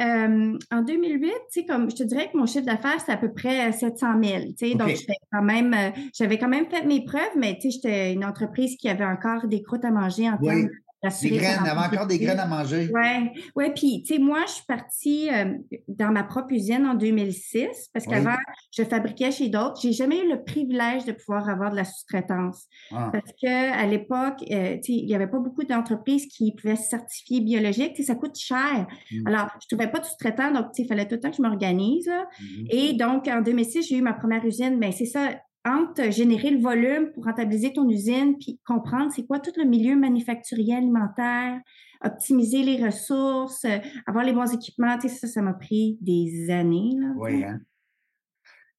euh, 0.00 0.58
en 0.70 0.82
2008, 0.82 1.30
tu 1.30 1.32
sais, 1.48 1.64
comme 1.66 1.90
je 1.90 1.96
te 1.96 2.02
dirais 2.02 2.30
que 2.30 2.36
mon 2.36 2.46
chiffre 2.46 2.66
d'affaires, 2.66 3.00
c'est 3.04 3.12
à 3.12 3.16
peu 3.16 3.32
près 3.32 3.72
700 3.72 4.06
000, 4.22 4.40
tu 4.58 4.68
sais, 4.68 4.74
donc 4.74 4.90
quand 5.32 5.42
même, 5.42 5.74
euh, 5.74 5.90
j'avais 6.14 6.38
quand 6.38 6.48
même 6.48 6.66
fait 6.70 6.84
mes 6.84 7.04
preuves, 7.04 7.36
mais 7.36 7.54
tu 7.54 7.70
sais, 7.70 7.78
j'étais 7.82 8.12
une 8.12 8.24
entreprise 8.24 8.76
qui 8.76 8.88
avait 8.88 9.04
encore 9.04 9.46
des 9.48 9.62
croûtes 9.62 9.84
à 9.84 9.90
manger 9.90 10.28
en 10.28 10.36
termes 10.38 10.68
des 11.02 11.30
graines, 11.30 11.60
il 11.62 11.66
y 11.66 11.70
avait 11.70 11.86
encore 11.94 12.06
des 12.06 12.18
graines 12.18 12.38
à 12.38 12.46
manger. 12.46 12.88
Oui, 12.94 13.42
ouais, 13.56 13.72
puis 13.74 14.02
tu 14.06 14.14
sais, 14.14 14.20
moi, 14.20 14.40
je 14.46 14.52
suis 14.52 14.64
partie 14.66 15.28
euh, 15.30 15.54
dans 15.88 16.12
ma 16.12 16.22
propre 16.22 16.52
usine 16.52 16.86
en 16.86 16.94
2006 16.94 17.90
parce 17.92 18.06
qu'avant, 18.06 18.36
je 18.70 18.84
fabriquais 18.84 19.32
chez 19.32 19.48
d'autres. 19.48 19.80
J'ai 19.80 19.92
jamais 19.92 20.20
eu 20.20 20.28
le 20.28 20.44
privilège 20.44 21.04
de 21.04 21.12
pouvoir 21.12 21.48
avoir 21.48 21.70
de 21.72 21.76
la 21.76 21.84
sous-traitance 21.84 22.66
ah. 22.92 23.10
parce 23.12 23.32
que 23.42 23.72
à 23.72 23.86
l'époque, 23.86 24.44
euh, 24.50 24.76
tu 24.76 24.92
sais, 24.92 24.92
il 24.92 25.08
y 25.08 25.14
avait 25.14 25.26
pas 25.26 25.40
beaucoup 25.40 25.64
d'entreprises 25.64 26.26
qui 26.26 26.54
pouvaient 26.54 26.76
se 26.76 26.88
certifier 26.88 27.40
biologique. 27.40 27.94
Tu 27.94 28.02
sais, 28.02 28.12
ça 28.12 28.14
coûte 28.14 28.38
cher. 28.38 28.86
Mm. 29.10 29.26
Alors, 29.26 29.48
je 29.60 29.74
trouvais 29.74 29.90
pas 29.90 29.98
de 29.98 30.04
sous-traitant, 30.04 30.52
donc 30.52 30.66
tu 30.72 30.76
sais, 30.76 30.82
il 30.82 30.88
fallait 30.88 31.06
tout 31.06 31.16
le 31.16 31.20
temps 31.20 31.30
que 31.30 31.36
je 31.36 31.42
m'organise. 31.42 32.08
Mm-hmm. 32.08 32.66
Et 32.70 32.92
donc, 32.92 33.26
en 33.26 33.40
2006, 33.40 33.88
j'ai 33.88 33.96
eu 33.96 34.02
ma 34.02 34.12
première 34.12 34.44
usine. 34.44 34.78
Mais 34.78 34.90
ben, 34.90 34.92
c'est 34.92 35.06
ça 35.06 35.30
entre 35.64 36.10
générer 36.10 36.50
le 36.50 36.60
volume 36.60 37.12
pour 37.12 37.24
rentabiliser 37.24 37.72
ton 37.72 37.88
usine, 37.88 38.36
puis 38.38 38.60
comprendre 38.66 39.12
c'est 39.14 39.26
quoi 39.26 39.38
tout 39.38 39.52
le 39.56 39.64
milieu 39.64 39.96
manufacturier 39.96 40.76
alimentaire, 40.76 41.60
optimiser 42.04 42.62
les 42.62 42.84
ressources, 42.84 43.64
euh, 43.64 43.78
avoir 44.06 44.24
les 44.24 44.32
bons 44.32 44.52
équipements, 44.52 44.98
tu 44.98 45.08
sais, 45.08 45.14
ça, 45.14 45.28
ça 45.28 45.42
m'a 45.42 45.54
pris 45.54 45.98
des 46.00 46.50
années. 46.50 46.96
Là, 46.98 47.12
oui, 47.16 47.44
hein? 47.44 47.60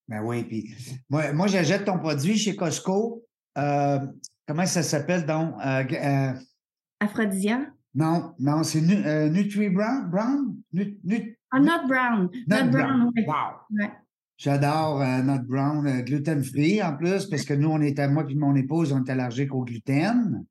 Ben 0.08 0.22
oui, 0.22 0.44
puis 0.44 0.70
moi, 1.10 1.32
moi 1.32 1.48
j'achète 1.48 1.86
ton 1.86 1.98
produit 1.98 2.38
chez 2.38 2.56
Costco. 2.56 3.24
Euh, 3.58 4.00
comment 4.46 4.66
ça 4.66 4.84
s'appelle 4.84 5.26
donc? 5.26 5.56
Euh, 5.66 6.34
Aphrodisia? 7.00 7.68
Non, 7.96 8.34
non, 8.40 8.64
c'est 8.64 8.82
Nutri 8.82 9.70
Brown? 9.70 10.10
Brown? 10.10 10.58
ah, 11.52 11.60
Not 11.60 11.88
Brown. 11.88 12.30
Not, 12.48 12.72
Brown, 12.72 13.12
oui. 13.16 13.24
Wow. 13.26 13.88
J'adore 14.44 15.02
euh, 15.02 15.22
notre 15.22 15.46
brown 15.46 15.88
euh, 15.88 16.02
gluten-free 16.02 16.84
en 16.84 16.98
plus, 16.98 17.28
parce 17.28 17.44
que 17.44 17.54
nous, 17.54 17.70
on 17.70 17.80
était, 17.80 18.10
moi 18.10 18.26
et 18.28 18.36
mon 18.36 18.54
épouse, 18.58 18.92
on 18.92 19.02
est 19.02 19.10
allergique 19.10 19.56
au 19.56 19.64
gluten. 19.64 20.46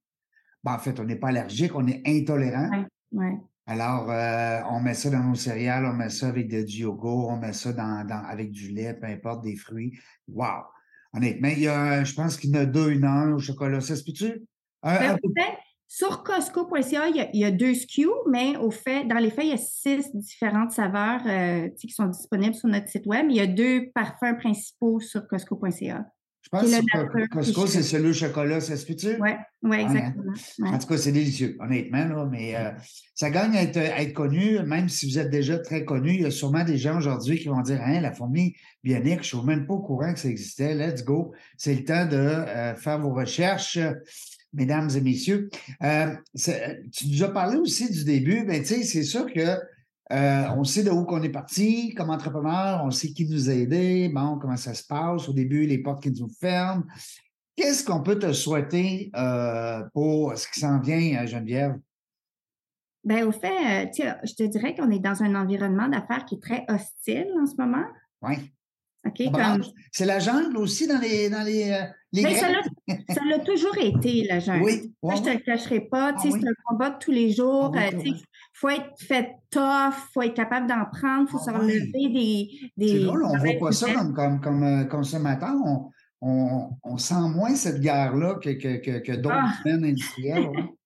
Ben, 0.65 0.73
en 0.73 0.79
fait, 0.79 0.99
on 0.99 1.05
n'est 1.05 1.17
pas 1.17 1.29
allergique, 1.29 1.75
on 1.75 1.87
est 1.87 2.01
intolérant. 2.07 2.71
Ouais, 3.13 3.37
Alors, 3.67 4.11
euh, 4.11 4.61
on 4.71 4.81
met 4.81 4.95
ça 4.95 5.11
dans 5.11 5.23
nos 5.23 5.35
céréales, 5.35 5.85
on 5.85 5.93
met 5.93 6.09
ça 6.09 6.29
avec 6.29 6.49
du 6.49 6.79
yogourt, 6.79 7.29
on 7.29 7.37
met 7.37 7.53
ça 7.53 7.75
dans, 7.75 8.09
avec 8.31 8.51
du 8.51 8.69
lait, 8.69 8.95
peu 8.95 9.09
importe, 9.09 9.45
des 9.45 9.57
fruits. 9.57 9.93
Wow! 10.27 10.63
Honnêtement, 11.13 11.49
il 11.49 11.61
y 11.61 11.69
a, 11.69 12.03
je 12.03 12.15
pense 12.15 12.39
qu'il 12.39 12.49
y 12.49 12.57
en 12.57 12.61
a 12.61 12.65
deux, 12.65 12.93
une 12.93 13.05
heure 13.05 13.37
au 13.37 13.41
chocolat. 13.41 13.83
Ça 13.83 13.95
se 13.95 14.05
peut-tu? 14.05 14.41
Ben, 14.83 15.19
sur 15.95 16.23
Costco.ca, 16.23 17.09
il, 17.09 17.39
y 17.39 17.45
a 17.45 17.51
deux 17.51 17.75
SKU, 17.75 18.09
mais 18.27 18.57
au 18.57 18.71
fait, 18.71 19.05
dans 19.05 19.19
les 19.19 19.29
faits, 19.29 19.45
il 19.45 19.51
y 19.51 19.53
a 19.53 19.59
six 19.59 20.11
différentes 20.15 20.71
saveurs 20.71 21.21
euh, 21.27 21.69
qui 21.79 21.91
sont 21.91 22.07
disponibles 22.07 22.55
sur 22.55 22.71
notre 22.71 22.89
site 22.89 23.05
web. 23.05 23.27
Il 23.29 23.37
y 23.37 23.41
a 23.41 23.47
deux 23.47 23.91
parfums 23.95 24.39
principaux 24.39 25.01
sur 25.01 25.29
Costco.ca. 25.29 26.07
Je 26.41 26.49
pense 26.49 26.63
que 26.65 27.29
Costco, 27.29 27.67
c'est 27.67 27.83
celui 27.83 28.09
au 28.09 28.13
chocolat, 28.15 28.63
ça 28.63 28.79
se 28.79 28.87
peut-tu? 28.87 29.17
Oui, 29.21 29.31
ouais, 29.65 29.83
exactement. 29.83 30.33
En 30.65 30.79
tout 30.79 30.87
cas, 30.87 30.97
c'est 30.97 31.13
délicieux, 31.13 31.59
honnêtement, 31.61 32.07
là, 32.07 32.29
mais 32.31 32.57
euh, 32.57 32.71
ça 33.15 33.29
gagne 33.29 33.55
à 33.55 33.63
être, 33.63 34.15
connu, 34.15 34.61
même 34.61 34.89
si 34.89 35.07
vous 35.07 35.19
êtes 35.19 35.31
déjà 35.31 35.59
très 35.59 35.85
connu. 35.85 36.15
Il 36.15 36.23
y 36.23 36.27
a 36.27 36.31
sûrement 36.31 36.65
des 36.65 36.79
gens 36.79 36.97
aujourd'hui 36.97 37.39
qui 37.39 37.49
vont 37.49 37.61
dire 37.61 37.83
Hein, 37.85 38.01
la 38.01 38.13
fourmi 38.13 38.55
bionique, 38.83 39.23
je 39.23 39.37
ne 39.37 39.41
suis 39.41 39.47
même 39.47 39.67
pas 39.67 39.75
au 39.75 39.83
courant 39.83 40.15
que 40.15 40.19
ça 40.19 40.29
existait. 40.29 40.75
Let's 40.75 41.05
go. 41.05 41.35
C'est 41.59 41.75
le 41.75 41.85
temps 41.85 42.07
de 42.07 42.17
euh, 42.17 42.75
faire 42.77 42.99
vos 42.99 43.13
recherches 43.13 43.79
mesdames 44.52 44.90
et 44.94 45.00
messieurs. 45.00 45.50
Euh, 45.82 46.14
tu 46.92 47.09
nous 47.09 47.23
as 47.23 47.32
parlé 47.32 47.56
aussi 47.56 47.90
du 47.90 48.04
début, 48.04 48.44
mais 48.44 48.61
tu 48.61 48.66
sais, 48.66 48.82
c'est 48.82 49.02
sûr 49.02 49.26
que 49.32 49.59
euh, 50.12 50.44
on 50.56 50.64
sait 50.64 50.82
de 50.82 50.90
où 50.90 51.04
qu'on 51.04 51.23
est 51.23 51.30
parti 51.30 51.94
comme 51.94 52.11
entrepreneur, 52.11 52.82
on 52.85 52.90
sait 52.90 53.12
qui 53.12 53.26
nous 53.26 53.49
a 53.49 53.54
aidés, 53.54 54.11
bon, 54.12 54.38
comment 54.38 54.56
ça 54.56 54.75
se 54.75 54.85
passe. 54.85 55.28
Au 55.28 55.32
début, 55.32 55.66
les 55.66 55.78
portes 55.78 56.02
qui 56.02 56.11
nous 56.11 56.28
ferment. 56.28 56.85
Qu'est-ce 57.56 57.85
qu'on 57.85 58.02
peut 58.02 58.18
te 58.18 58.32
souhaiter 58.32 59.11
euh, 59.16 59.82
pour 59.92 60.37
ce 60.37 60.49
qui 60.49 60.61
s'en 60.61 60.80
vient, 60.80 61.25
Geneviève? 61.26 61.78
Bien, 63.04 63.26
au 63.26 63.32
fait, 63.32 63.90
je 63.94 64.35
te 64.35 64.42
dirais 64.44 64.75
qu'on 64.75 64.90
est 64.90 65.00
dans 65.00 65.23
un 65.23 65.35
environnement 65.35 65.88
d'affaires 65.88 66.25
qui 66.25 66.37
est 66.37 66.42
très 66.42 66.64
hostile 66.68 67.28
en 67.40 67.47
ce 67.47 67.56
moment. 67.56 67.85
Oui. 68.23 68.52
C'est 69.90 70.04
la 70.04 70.21
jungle 70.21 70.56
aussi 70.56 70.87
dans 70.87 70.99
les. 70.99 71.28
Dans 71.28 71.42
les, 71.42 71.90
ben, 72.12 72.35
ça 72.35 73.21
l'a 73.28 73.38
toujours 73.38 73.76
été, 73.78 74.25
la 74.25 74.38
jungle. 74.38 74.64
Oui. 74.64 74.92
je 75.02 75.21
ne 75.21 75.25
te 75.25 75.31
le 75.31 75.38
cacherai 75.38 75.81
pas. 75.81 76.12
Ah 76.14 76.19
c'est 76.21 76.28
un 76.28 76.52
combat 76.66 76.90
de 76.90 76.99
tous 76.99 77.11
les 77.11 77.33
jours. 77.33 77.73
Ah 77.75 77.88
il 77.90 78.12
euh, 78.12 78.14
faut 78.52 78.69
être 78.69 78.90
fait 78.99 79.31
tough, 79.50 79.95
il 79.97 80.12
faut 80.12 80.23
être 80.23 80.35
capable 80.35 80.66
d'en 80.66 80.85
prendre, 80.85 81.26
il 81.28 81.31
faut 81.31 81.38
ah 81.40 81.45
savoir 81.45 81.62
lever 81.62 81.90
des. 81.92 82.49
des 82.76 82.88
c'est 82.88 83.04
drôle, 83.04 83.25
on 83.25 83.35
ne 83.35 83.38
voit 83.38 83.69
pas 83.69 83.73
ça 83.73 83.92
comme, 83.92 84.12
comme, 84.14 84.40
comme 84.40 84.62
euh, 84.62 84.85
consommateur. 84.85 85.54
On, 85.64 85.90
on, 86.21 86.71
on, 86.85 86.99
sent 86.99 87.28
moins 87.35 87.54
cette 87.57 87.81
guerre-là 87.81 88.37
que, 88.37 88.50
que, 88.50 88.76
que, 88.76 88.99
que 88.99 89.12
d'autres 89.12 89.62
domaines 89.64 89.85
industriels. 89.85 90.50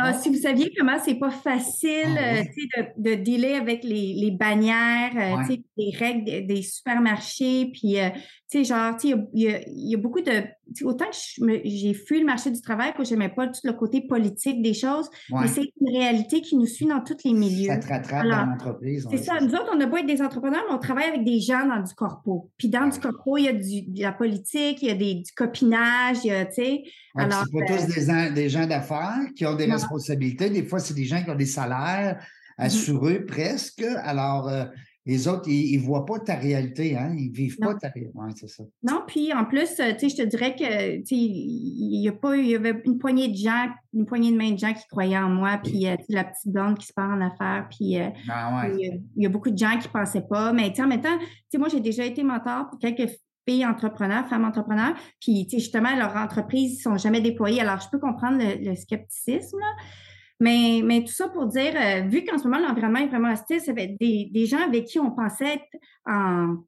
Ah, 0.00 0.12
si 0.12 0.28
vous 0.28 0.36
saviez 0.36 0.72
comment 0.78 0.96
c'est 1.04 1.16
pas 1.16 1.30
facile 1.30 2.16
ah 2.16 2.36
euh, 2.36 2.42
de, 2.44 3.10
de 3.10 3.14
dealer 3.16 3.56
avec 3.56 3.82
les, 3.82 4.14
les 4.14 4.30
bannières, 4.30 5.10
euh, 5.16 5.56
les 5.76 5.90
règles 5.90 6.46
des, 6.46 6.62
supermarchés, 6.62 7.70
puis 7.72 7.98
euh, 7.98 8.08
tu 8.50 8.58
sais, 8.58 8.64
genre, 8.64 8.96
tu 8.96 9.10
sais, 9.10 9.28
il 9.34 9.90
y, 9.90 9.94
a 9.94 9.98
beaucoup 9.98 10.22
de. 10.22 10.42
Autant 10.82 11.04
que 11.04 11.60
j'ai 11.64 11.92
fui 11.92 12.20
le 12.20 12.24
marché 12.24 12.50
du 12.50 12.62
travail, 12.62 12.94
que 12.96 13.04
j'aimais 13.04 13.28
pas 13.28 13.46
tout 13.46 13.60
le 13.64 13.74
côté 13.74 14.00
politique 14.00 14.62
des 14.62 14.72
choses, 14.72 15.10
mais 15.30 15.48
c'est 15.48 15.70
une 15.80 15.90
réalité 15.90 16.40
qui 16.40 16.56
nous 16.56 16.66
suit 16.66 16.86
dans 16.86 17.00
tous 17.00 17.18
les 17.26 17.34
milieux. 17.34 17.68
Ça 17.68 17.76
te 17.76 17.88
rattrape 17.88 18.26
dans 18.26 18.46
l'entreprise. 18.46 19.06
C'est 19.10 19.18
ça. 19.18 19.38
Nous 19.42 19.52
autres, 19.52 19.68
on 19.70 19.76
n'a 19.76 19.86
pas 19.86 20.00
être 20.00 20.06
des 20.06 20.22
entrepreneurs, 20.22 20.62
mais 20.66 20.74
on 20.74 20.78
travaille 20.78 21.08
avec 21.08 21.24
des 21.24 21.40
gens 21.40 21.66
dans 21.66 21.82
du 21.82 21.94
corpo. 21.94 22.50
Puis 22.56 22.70
dans 22.70 22.88
du 22.88 22.98
corpo, 22.98 23.36
il 23.36 23.44
y 23.44 23.48
a 23.48 23.52
du, 23.52 23.82
de 23.82 24.02
la 24.02 24.12
politique, 24.12 24.80
il 24.80 24.88
y 24.88 24.92
a 24.92 24.94
des, 24.94 25.16
du 25.16 25.32
copinage, 25.36 26.24
il 26.24 26.28
y 26.28 26.30
a, 26.30 26.46
tu 26.46 26.54
sais. 26.54 26.82
alors. 27.16 27.44
C'est 27.44 27.66
pas 27.66 27.76
tous 27.76 28.06
des, 28.06 28.30
des 28.30 28.48
gens 28.48 28.66
d'affaires 28.66 29.26
qui 29.36 29.44
ont 29.44 29.56
des 29.56 29.70
responsabilités. 29.70 30.48
Des 30.48 30.64
fois, 30.64 30.78
c'est 30.78 30.94
des 30.94 31.04
gens 31.04 31.22
qui 31.22 31.28
ont 31.28 31.34
des 31.34 31.44
salaires 31.44 32.16
mm-hmm. 32.16 32.64
assurés 32.64 33.20
presque. 33.20 33.84
Alors, 34.04 34.48
euh, 34.48 34.64
les 35.08 35.26
autres, 35.26 35.48
ils 35.48 35.80
ne 35.80 35.82
voient 35.82 36.04
pas 36.04 36.18
ta 36.18 36.34
réalité, 36.34 36.94
hein? 36.94 37.14
Ils 37.16 37.30
ne 37.30 37.34
vivent 37.34 37.56
pas 37.56 37.74
ta 37.74 37.88
réalité. 37.88 38.14
Ouais, 38.14 38.28
c'est 38.36 38.46
ça. 38.46 38.62
Non, 38.82 39.04
puis 39.06 39.32
en 39.32 39.46
plus, 39.46 39.64
sais, 39.66 39.96
je 39.98 40.16
te 40.16 40.22
dirais 40.22 40.54
que, 40.54 41.02
il 41.10 42.02
y 42.02 42.08
a 42.08 42.12
pas, 42.12 42.36
y 42.36 42.54
avait 42.54 42.78
une 42.84 42.98
poignée 42.98 43.28
de 43.28 43.34
gens, 43.34 43.68
une 43.94 44.04
poignée 44.04 44.30
de 44.30 44.36
main 44.36 44.50
de 44.50 44.58
gens 44.58 44.74
qui 44.74 44.86
croyaient 44.86 45.16
en 45.16 45.30
moi, 45.30 45.60
puis 45.64 45.88
euh, 45.88 45.96
la 46.10 46.24
petite 46.24 46.52
blonde 46.52 46.76
qui 46.76 46.86
se 46.86 46.92
part 46.92 47.08
en 47.08 47.22
affaires, 47.22 47.66
puis 47.70 47.98
euh, 47.98 48.10
ah, 48.28 48.66
il, 48.68 49.00
y 49.16 49.24
a, 49.24 49.30
beaucoup 49.30 49.50
de 49.50 49.56
gens 49.56 49.78
qui 49.78 49.88
ne 49.88 49.92
pensaient 49.92 50.26
pas. 50.28 50.52
Mais 50.52 50.78
en 50.78 50.86
même 50.86 51.00
temps, 51.00 51.18
moi, 51.56 51.68
j'ai 51.68 51.80
déjà 51.80 52.04
été 52.04 52.22
mentor 52.22 52.68
pour 52.68 52.78
quelques 52.78 53.10
filles 53.48 53.64
entrepreneurs, 53.64 54.28
femmes 54.28 54.44
entrepreneurs, 54.44 54.92
puis 55.22 55.48
justement, 55.50 55.96
leurs 55.96 56.16
entreprises 56.16 56.76
ne 56.76 56.82
sont 56.82 56.98
jamais 56.98 57.22
déployées. 57.22 57.62
Alors, 57.62 57.80
je 57.80 57.88
peux 57.88 57.98
comprendre 57.98 58.36
le, 58.40 58.74
scepticisme, 58.74 59.56
Mais, 60.40 60.82
mais 60.84 61.02
tout 61.02 61.12
ça 61.12 61.28
pour 61.28 61.46
dire, 61.46 61.74
euh, 61.74 62.02
vu 62.02 62.24
qu'en 62.24 62.38
ce 62.38 62.44
moment, 62.44 62.60
l'environnement 62.60 63.00
est 63.00 63.08
vraiment 63.08 63.32
hostile, 63.32 63.60
ça 63.60 63.74
fait 63.74 63.96
des, 64.00 64.30
des 64.32 64.46
gens 64.46 64.60
avec 64.64 64.84
qui 64.86 65.00
on 65.00 65.10
pensait 65.10 65.54
être 65.54 65.82
en, 66.06 66.58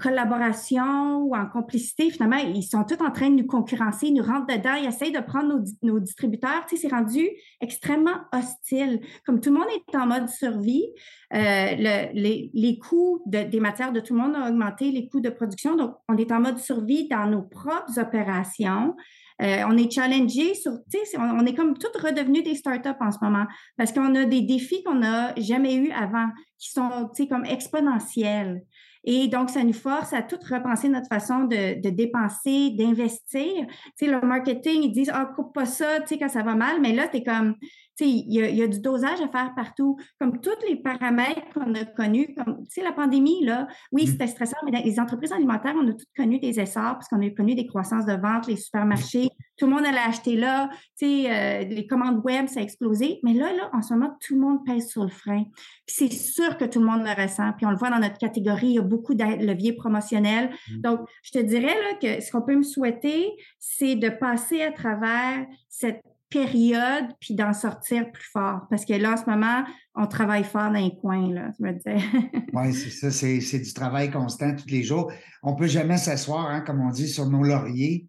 collaboration 0.00 1.24
ou 1.24 1.34
en 1.34 1.46
complicité, 1.46 2.08
finalement, 2.08 2.36
ils 2.36 2.62
sont 2.62 2.84
tous 2.84 3.02
en 3.04 3.10
train 3.10 3.30
de 3.30 3.42
nous 3.42 3.46
concurrencer, 3.48 4.06
ils 4.06 4.14
nous 4.14 4.22
rentrent 4.22 4.46
dedans, 4.46 4.74
ils 4.80 4.86
essayent 4.86 5.10
de 5.10 5.18
prendre 5.18 5.60
nos, 5.82 5.98
distributeurs. 5.98 6.64
Tu 6.68 6.76
sais, 6.76 6.82
c'est 6.82 6.94
rendu 6.94 7.28
extrêmement 7.60 8.20
hostile. 8.32 9.00
Comme 9.26 9.40
tout 9.40 9.52
le 9.52 9.58
monde 9.58 9.68
est 9.68 9.96
en 9.96 10.06
mode 10.06 10.28
survie, 10.28 10.86
euh, 11.34 11.74
les, 11.74 12.52
les, 12.54 12.78
coûts 12.78 13.24
des 13.26 13.58
matières 13.58 13.90
de 13.90 13.98
tout 13.98 14.14
le 14.14 14.20
monde 14.20 14.36
ont 14.36 14.46
augmenté, 14.46 14.92
les 14.92 15.08
coûts 15.08 15.20
de 15.20 15.30
production. 15.30 15.74
Donc, 15.74 15.96
on 16.08 16.16
est 16.16 16.30
en 16.30 16.38
mode 16.38 16.58
survie 16.58 17.08
dans 17.08 17.26
nos 17.26 17.42
propres 17.42 17.98
opérations. 17.98 18.94
Euh, 19.40 19.64
on 19.66 19.76
est 19.76 19.90
challengé 19.90 20.54
sur, 20.54 20.72
tu 20.90 20.98
sais, 21.04 21.18
on, 21.18 21.46
est 21.46 21.54
comme 21.54 21.76
toutes 21.78 21.96
redevenus 21.96 22.44
des 22.44 22.54
startups 22.54 22.88
en 23.00 23.10
ce 23.10 23.18
moment 23.22 23.46
parce 23.76 23.92
qu'on 23.92 24.14
a 24.14 24.24
des 24.24 24.42
défis 24.42 24.82
qu'on 24.84 24.96
n'a 24.96 25.34
jamais 25.36 25.74
eu 25.74 25.90
avant, 25.92 26.28
qui 26.58 26.70
sont, 26.70 27.10
comme 27.28 27.44
exponentiels. 27.44 28.62
Et 29.04 29.26
donc, 29.26 29.50
ça 29.50 29.64
nous 29.64 29.72
force 29.72 30.12
à 30.12 30.22
tout 30.22 30.38
repenser 30.48 30.88
notre 30.88 31.08
façon 31.08 31.44
de, 31.44 31.80
dépenser, 31.90 32.70
d'investir. 32.70 33.66
Tu 33.98 34.06
sais, 34.06 34.06
le 34.06 34.20
marketing, 34.20 34.82
ils 34.82 34.92
disent, 34.92 35.10
ah, 35.12 35.28
coupe 35.34 35.52
pas 35.52 35.66
ça, 35.66 36.00
tu 36.00 36.08
sais, 36.08 36.18
quand 36.18 36.28
ça 36.28 36.42
va 36.42 36.54
mal, 36.54 36.80
mais 36.80 36.92
là, 36.92 37.08
tu 37.08 37.16
es 37.16 37.24
comme, 37.24 37.56
il 38.00 38.32
y, 38.32 38.42
a, 38.42 38.48
y, 38.48 38.62
a 38.62 38.66
du 38.66 38.80
dosage 38.80 39.20
à 39.20 39.28
faire 39.28 39.52
partout. 39.54 39.96
Comme 40.20 40.40
tous 40.40 40.50
les 40.68 40.76
paramètres 40.76 41.42
qu'on 41.54 41.74
a 41.74 41.84
connus, 41.84 42.34
comme, 42.36 42.64
la 42.82 42.92
pandémie, 42.92 43.44
là, 43.44 43.68
oui, 43.92 44.04
mmh. 44.04 44.06
c'était 44.06 44.26
stressant, 44.26 44.56
mais 44.64 44.72
dans 44.72 44.82
les 44.82 44.98
entreprises 44.98 45.32
alimentaires, 45.32 45.74
on 45.76 45.88
a 45.88 45.92
toutes 45.92 46.08
connu 46.16 46.38
des 46.38 46.58
essors 46.58 46.94
parce 46.94 47.08
qu'on 47.08 47.20
a 47.20 47.30
connu 47.30 47.54
des 47.54 47.66
croissances 47.66 48.06
de 48.06 48.14
vente, 48.14 48.46
les 48.46 48.56
supermarchés, 48.56 49.28
tout 49.56 49.66
le 49.66 49.74
monde 49.74 49.84
allait 49.84 49.98
acheter 49.98 50.36
là, 50.36 50.70
euh, 51.02 51.64
les 51.64 51.86
commandes 51.86 52.20
web, 52.24 52.48
ça 52.48 52.60
a 52.60 52.62
explosé. 52.62 53.20
Mais 53.22 53.34
là, 53.34 53.52
là, 53.52 53.70
en 53.72 53.82
ce 53.82 53.94
moment, 53.94 54.16
tout 54.20 54.34
le 54.34 54.40
monde 54.40 54.64
pèse 54.64 54.88
sur 54.88 55.04
le 55.04 55.10
frein. 55.10 55.44
Puis 55.86 55.96
c'est 55.96 56.12
sûr 56.12 56.56
que 56.56 56.64
tout 56.64 56.80
le 56.80 56.86
monde 56.86 57.02
le 57.04 57.22
ressent. 57.22 57.52
Puis 57.56 57.66
on 57.66 57.70
le 57.70 57.76
voit 57.76 57.90
dans 57.90 58.00
notre 58.00 58.18
catégorie, 58.18 58.68
il 58.68 58.74
y 58.74 58.78
a 58.78 58.82
beaucoup 58.82 59.14
de 59.14 59.22
leviers 59.22 59.74
promotionnels. 59.74 60.50
Mmh. 60.50 60.80
Donc, 60.80 61.00
je 61.22 61.32
te 61.32 61.38
dirais 61.38 61.66
là, 61.66 61.94
que 62.00 62.22
ce 62.22 62.32
qu'on 62.32 62.42
peut 62.42 62.56
me 62.56 62.62
souhaiter, 62.62 63.30
c'est 63.58 63.94
de 63.94 64.08
passer 64.08 64.62
à 64.62 64.72
travers 64.72 65.46
cette 65.68 66.02
période, 66.32 67.06
puis 67.20 67.34
d'en 67.34 67.52
sortir 67.52 68.10
plus 68.10 68.28
fort. 68.32 68.62
Parce 68.70 68.84
que 68.84 68.94
là, 68.94 69.12
en 69.12 69.16
ce 69.16 69.28
moment, 69.28 69.64
on 69.94 70.06
travaille 70.06 70.44
fort 70.44 70.70
dans 70.70 70.80
les 70.80 70.96
coins, 71.00 71.32
là, 71.32 71.50
je 71.58 71.64
me 71.64 71.72
disais. 71.72 71.98
oui, 72.52 72.72
c'est 72.72 72.90
ça, 72.90 73.10
c'est 73.10 73.58
du 73.58 73.72
travail 73.72 74.10
constant 74.10 74.54
tous 74.56 74.68
les 74.68 74.82
jours. 74.82 75.12
On 75.42 75.52
ne 75.52 75.58
peut 75.58 75.66
jamais 75.66 75.98
s'asseoir, 75.98 76.46
hein, 76.46 76.62
comme 76.62 76.80
on 76.80 76.90
dit, 76.90 77.08
sur 77.08 77.26
nos 77.28 77.42
lauriers. 77.42 78.06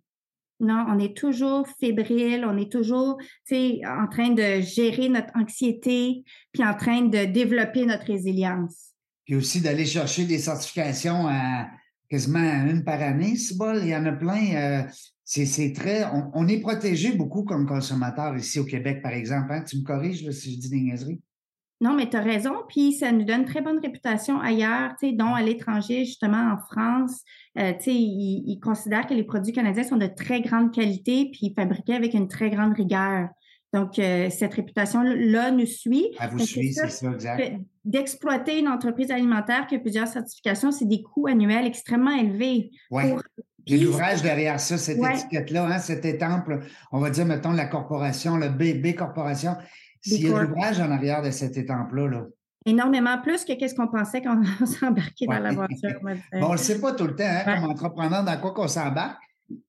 Non, 0.59 0.85
on 0.87 0.97
est 0.99 1.15
toujours 1.17 1.67
fébrile, 1.79 2.45
on 2.47 2.57
est 2.57 2.71
toujours 2.71 3.17
en 3.51 4.07
train 4.07 4.29
de 4.29 4.61
gérer 4.61 5.09
notre 5.09 5.35
anxiété, 5.35 6.23
puis 6.53 6.63
en 6.63 6.75
train 6.75 7.01
de 7.01 7.25
développer 7.25 7.85
notre 7.85 8.05
résilience. 8.05 8.93
Puis 9.25 9.35
aussi 9.35 9.61
d'aller 9.61 9.85
chercher 9.85 10.25
des 10.25 10.39
certifications 10.39 11.27
à 11.27 11.67
quasiment 12.13 12.67
une 12.69 12.83
par 12.83 13.01
année, 13.01 13.35
c'est 13.37 13.57
bon, 13.57 13.75
il 13.81 13.87
y 13.87 13.95
en 13.95 14.05
a 14.05 14.11
plein. 14.11 14.55
Euh, 14.55 14.83
c'est 15.23 15.73
très. 15.73 16.05
On, 16.35 16.47
est 16.47 16.59
protégé 16.59 17.13
beaucoup 17.13 17.43
comme 17.43 17.65
consommateur 17.65 18.35
ici 18.35 18.59
au 18.59 18.65
Québec, 18.65 19.01
par 19.01 19.13
exemple. 19.13 19.51
Hein. 19.51 19.63
Tu 19.67 19.77
me 19.77 19.83
corriges 19.83 20.29
si 20.29 20.53
je 20.53 20.59
dis 20.59 20.69
des 20.69 20.81
niaiseries? 20.81 21.19
Non, 21.81 21.95
mais 21.95 22.07
tu 22.07 22.15
as 22.15 22.21
raison. 22.21 22.53
Puis 22.69 22.93
ça 22.93 23.11
nous 23.11 23.23
donne 23.23 23.41
une 23.41 23.45
très 23.45 23.61
bonne 23.61 23.79
réputation 23.79 24.39
ailleurs, 24.39 24.91
dont 25.01 25.33
à 25.33 25.41
l'étranger, 25.41 26.05
justement 26.05 26.53
en 26.53 26.57
France. 26.57 27.23
Euh, 27.57 27.73
ils, 27.87 28.43
ils, 28.45 28.59
considèrent 28.59 29.07
que 29.07 29.15
les 29.15 29.23
produits 29.23 29.53
canadiens 29.53 29.83
sont 29.83 29.97
de 29.97 30.05
très 30.05 30.41
grande 30.41 30.71
qualité 30.71 31.31
puis 31.33 31.51
fabriqués 31.55 31.95
avec 31.95 32.13
une 32.13 32.27
très 32.27 32.51
grande 32.51 32.75
rigueur. 32.75 33.29
Donc, 33.73 33.97
euh, 33.97 34.29
cette 34.29 34.53
réputation-là 34.53 35.49
nous 35.49 35.65
suit. 35.65 36.09
Elle 36.19 36.29
vous 36.29 36.39
suit, 36.39 36.73
c'est 36.73 36.89
ça, 36.89 37.11
exact. 37.11 37.59
D'exploiter 37.85 38.59
une 38.59 38.69
entreprise 38.69 39.11
alimentaire 39.11 39.67
qui 39.67 39.75
a 39.75 39.79
plusieurs 39.79 40.07
certifications, 40.07 40.71
c'est 40.71 40.85
des 40.85 41.01
coûts 41.01 41.27
annuels 41.27 41.65
extrêmement 41.65 42.15
élevés. 42.15 42.71
Oui. 42.91 43.03
Puis 43.65 43.79
l'ouvrage 43.79 44.21
derrière 44.21 44.59
ça, 44.59 44.77
cette 44.77 44.99
étiquette-là, 44.99 45.65
hein, 45.65 45.79
cet 45.79 46.05
étample, 46.05 46.59
on 46.91 46.99
va 46.99 47.09
dire, 47.09 47.25
mettons, 47.25 47.51
la 47.51 47.65
corporation, 47.65 48.37
le 48.37 48.49
B, 48.49 48.95
Corporation, 48.95 49.55
s'il 50.01 50.27
y 50.27 50.33
a 50.33 50.43
l'ouvrage 50.43 50.79
en 50.79 50.91
arrière 50.91 51.21
de 51.21 51.31
cet 51.31 51.57
étample-là, 51.57 52.07
là. 52.07 52.25
Énormément 52.65 53.17
plus 53.21 53.43
que 53.43 53.53
qu'est-ce 53.53 53.75
qu'on 53.75 53.89
pensait 53.89 54.21
quand 54.21 54.41
on 54.61 54.65
s'embarquait 54.65 55.25
dans 55.25 55.39
l'aventure. 55.39 55.99
bon, 56.01 56.15
on 56.33 56.47
ne 56.47 56.51
le 56.53 56.57
sait 56.57 56.79
pas 56.79 56.93
tout 56.93 57.07
le 57.07 57.15
temps, 57.15 57.25
hein, 57.25 57.43
comme 57.43 57.69
entrepreneur, 57.69 58.23
dans 58.23 58.37
quoi 58.37 58.53
qu'on 58.53 58.69
s'embarque. 58.69 59.21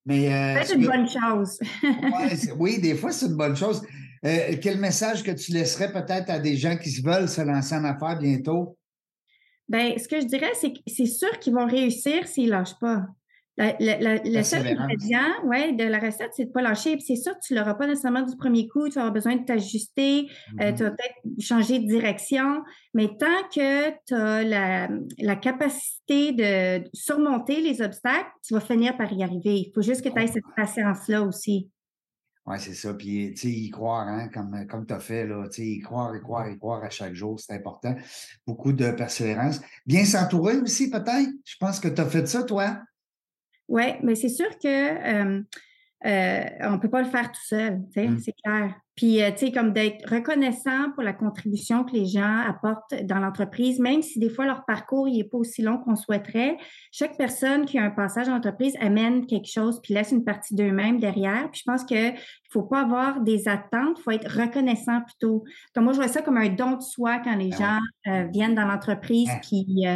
Mais 0.07 0.33
euh, 0.33 0.62
c'est 0.64 0.77
une 0.77 0.87
bonne 0.87 1.09
chose. 1.09 1.59
oui, 2.57 2.81
des 2.81 2.94
fois, 2.94 3.11
c'est 3.11 3.27
une 3.27 3.37
bonne 3.37 3.57
chose. 3.57 3.85
Euh, 4.24 4.56
quel 4.62 4.78
message 4.78 5.22
que 5.22 5.30
tu 5.30 5.52
laisserais 5.52 5.92
peut-être 5.92 6.30
à 6.30 6.38
des 6.38 6.56
gens 6.56 6.76
qui 6.76 7.00
veulent 7.02 7.28
se 7.28 7.42
lancer 7.42 7.74
en 7.74 7.84
affaires 7.84 8.18
bientôt? 8.18 8.78
Bien, 9.68 9.94
ce 9.98 10.08
que 10.08 10.20
je 10.20 10.26
dirais, 10.26 10.52
c'est 10.54 10.72
que 10.72 10.78
c'est 10.87 11.06
sûr 11.06 11.38
qu'ils 11.38 11.54
vont 11.54 11.66
réussir 11.66 12.26
s'ils 12.26 12.46
ne 12.46 12.50
lâchent 12.50 12.78
pas. 12.80 13.02
le 13.58 14.42
seul 14.42 14.66
ingrédient 14.66 15.44
ouais, 15.44 15.72
de 15.72 15.84
la 15.84 15.98
recette, 15.98 16.30
c'est 16.34 16.44
de 16.44 16.48
ne 16.48 16.52
pas 16.52 16.62
lâcher. 16.62 16.98
c'est 17.00 17.16
sûr 17.16 17.34
que 17.34 17.38
tu 17.46 17.52
ne 17.52 17.58
l'auras 17.58 17.74
pas 17.74 17.87
nécessairement 17.87 18.22
du 18.22 18.37
premier 18.37 18.66
coup. 18.66 18.88
Tu 18.88 18.98
auras 18.98 19.10
besoin 19.10 19.37
de 19.37 19.44
t'ajuster. 19.44 20.26
Euh, 20.60 20.70
mm-hmm. 20.70 20.76
tu 20.76 20.82
vas 20.84 20.90
peut-être 20.90 21.40
changer 21.40 21.78
de 21.80 21.87
direction. 21.87 22.62
Mais 22.94 23.08
tant 23.08 23.42
que 23.54 23.90
tu 24.06 24.14
as 24.14 24.42
la, 24.42 24.88
la, 25.18 25.37
capacité 25.37 26.32
de 26.32 26.84
surmonter 26.94 27.60
les 27.60 27.82
obstacles, 27.82 28.30
tu 28.46 28.54
vas 28.54 28.60
finir 28.60 28.96
par 28.96 29.12
y 29.12 29.22
arriver. 29.22 29.60
Il 29.60 29.72
faut 29.74 29.82
juste 29.82 30.02
que 30.02 30.08
tu 30.08 30.18
aies 30.18 30.28
cette 30.28 30.44
patience-là 30.56 31.22
aussi. 31.22 31.70
Oui, 32.46 32.57
c'est 32.61 32.74
ça. 32.74 32.92
Puis, 32.92 33.33
tu 33.35 33.40
sais, 33.40 33.48
y 33.48 33.70
croire, 33.70 34.07
hein, 34.07 34.28
comme, 34.28 34.66
comme 34.66 34.87
tu 34.87 34.92
as 34.92 35.00
fait, 35.00 35.26
là, 35.26 35.48
tu 35.48 35.62
sais, 35.62 35.66
y 35.66 35.80
croire, 35.80 36.14
y 36.14 36.20
croire, 36.20 36.48
y 36.48 36.59
croire 36.59 36.85
à 36.85 36.90
chaque 36.90 37.14
jour, 37.14 37.40
c'est 37.40 37.54
important. 37.54 37.94
Beaucoup 38.46 38.72
de 38.72 38.90
persévérance. 38.90 39.61
Bien 39.87 40.04
s'entourer 40.04 40.59
aussi, 40.59 40.90
peut-être? 40.90 41.30
Je 41.44 41.57
pense 41.59 41.80
que 41.80 41.88
tu 41.88 42.00
as 42.00 42.07
fait 42.07 42.26
ça, 42.26 42.42
toi. 42.42 42.83
Oui, 43.68 43.94
mais 44.02 44.14
c'est 44.14 44.28
sûr 44.28 44.59
que 44.59 44.68
euh, 44.68 45.42
euh, 46.07 46.45
on 46.61 46.73
ne 46.73 46.77
peut 46.79 46.90
pas 46.90 47.03
le 47.03 47.09
faire 47.09 47.33
tout 47.33 47.45
seul, 47.45 47.79
mmh. 47.97 48.19
c'est 48.19 48.35
clair. 48.45 48.75
Puis, 48.97 49.21
euh, 49.23 49.33
tu 49.33 49.47
sais, 49.47 49.53
comme 49.53 49.73
d'être 49.73 50.09
reconnaissant 50.09 50.93
pour 50.93 51.03
la 51.03 51.12
contribution 51.12 51.83
que 51.83 51.93
les 51.93 52.07
gens 52.07 52.43
apportent 52.47 52.95
dans 53.05 53.19
l'entreprise, 53.19 53.81
même 53.81 54.03
si 54.03 54.21
des 54.21 54.29
fois 54.29 54.47
leur 54.47 54.64
parcours 54.67 55.09
n'est 55.09 55.25
pas 55.25 55.38
aussi 55.38 55.62
long 55.62 55.79
qu'on 55.79 55.97
souhaiterait. 55.97 56.57
Chaque 56.93 57.17
personne 57.17 57.64
qui 57.64 57.77
a 57.77 57.83
un 57.83 57.90
passage 57.90 58.29
en 58.29 58.37
entreprise 58.37 58.77
amène 58.81 59.27
quelque 59.27 59.51
chose 59.51 59.81
puis 59.83 59.95
laisse 59.95 60.12
une 60.12 60.23
partie 60.23 60.55
d'eux-mêmes 60.55 61.01
derrière. 61.01 61.51
Puis 61.51 61.62
je 61.64 61.73
pense 61.73 61.85
qu'il 61.85 62.12
ne 62.12 62.19
faut 62.53 62.62
pas 62.62 62.83
avoir 62.83 63.21
des 63.23 63.49
attentes, 63.49 63.99
il 63.99 64.03
faut 64.03 64.12
être 64.12 64.31
reconnaissant 64.31 65.01
plutôt. 65.01 65.43
Comme 65.75 65.85
moi, 65.85 65.93
je 65.93 65.99
vois 65.99 66.09
ça 66.09 66.23
comme 66.23 66.37
un 66.37 66.51
don 66.51 66.77
de 66.77 66.83
soi 66.83 67.19
quand 67.19 67.35
les 67.35 67.51
ben 67.51 67.59
gens 67.59 67.79
euh, 68.12 68.27
viennent 68.33 68.55
dans 68.55 68.67
l'entreprise 68.67 69.31
puis 69.43 69.87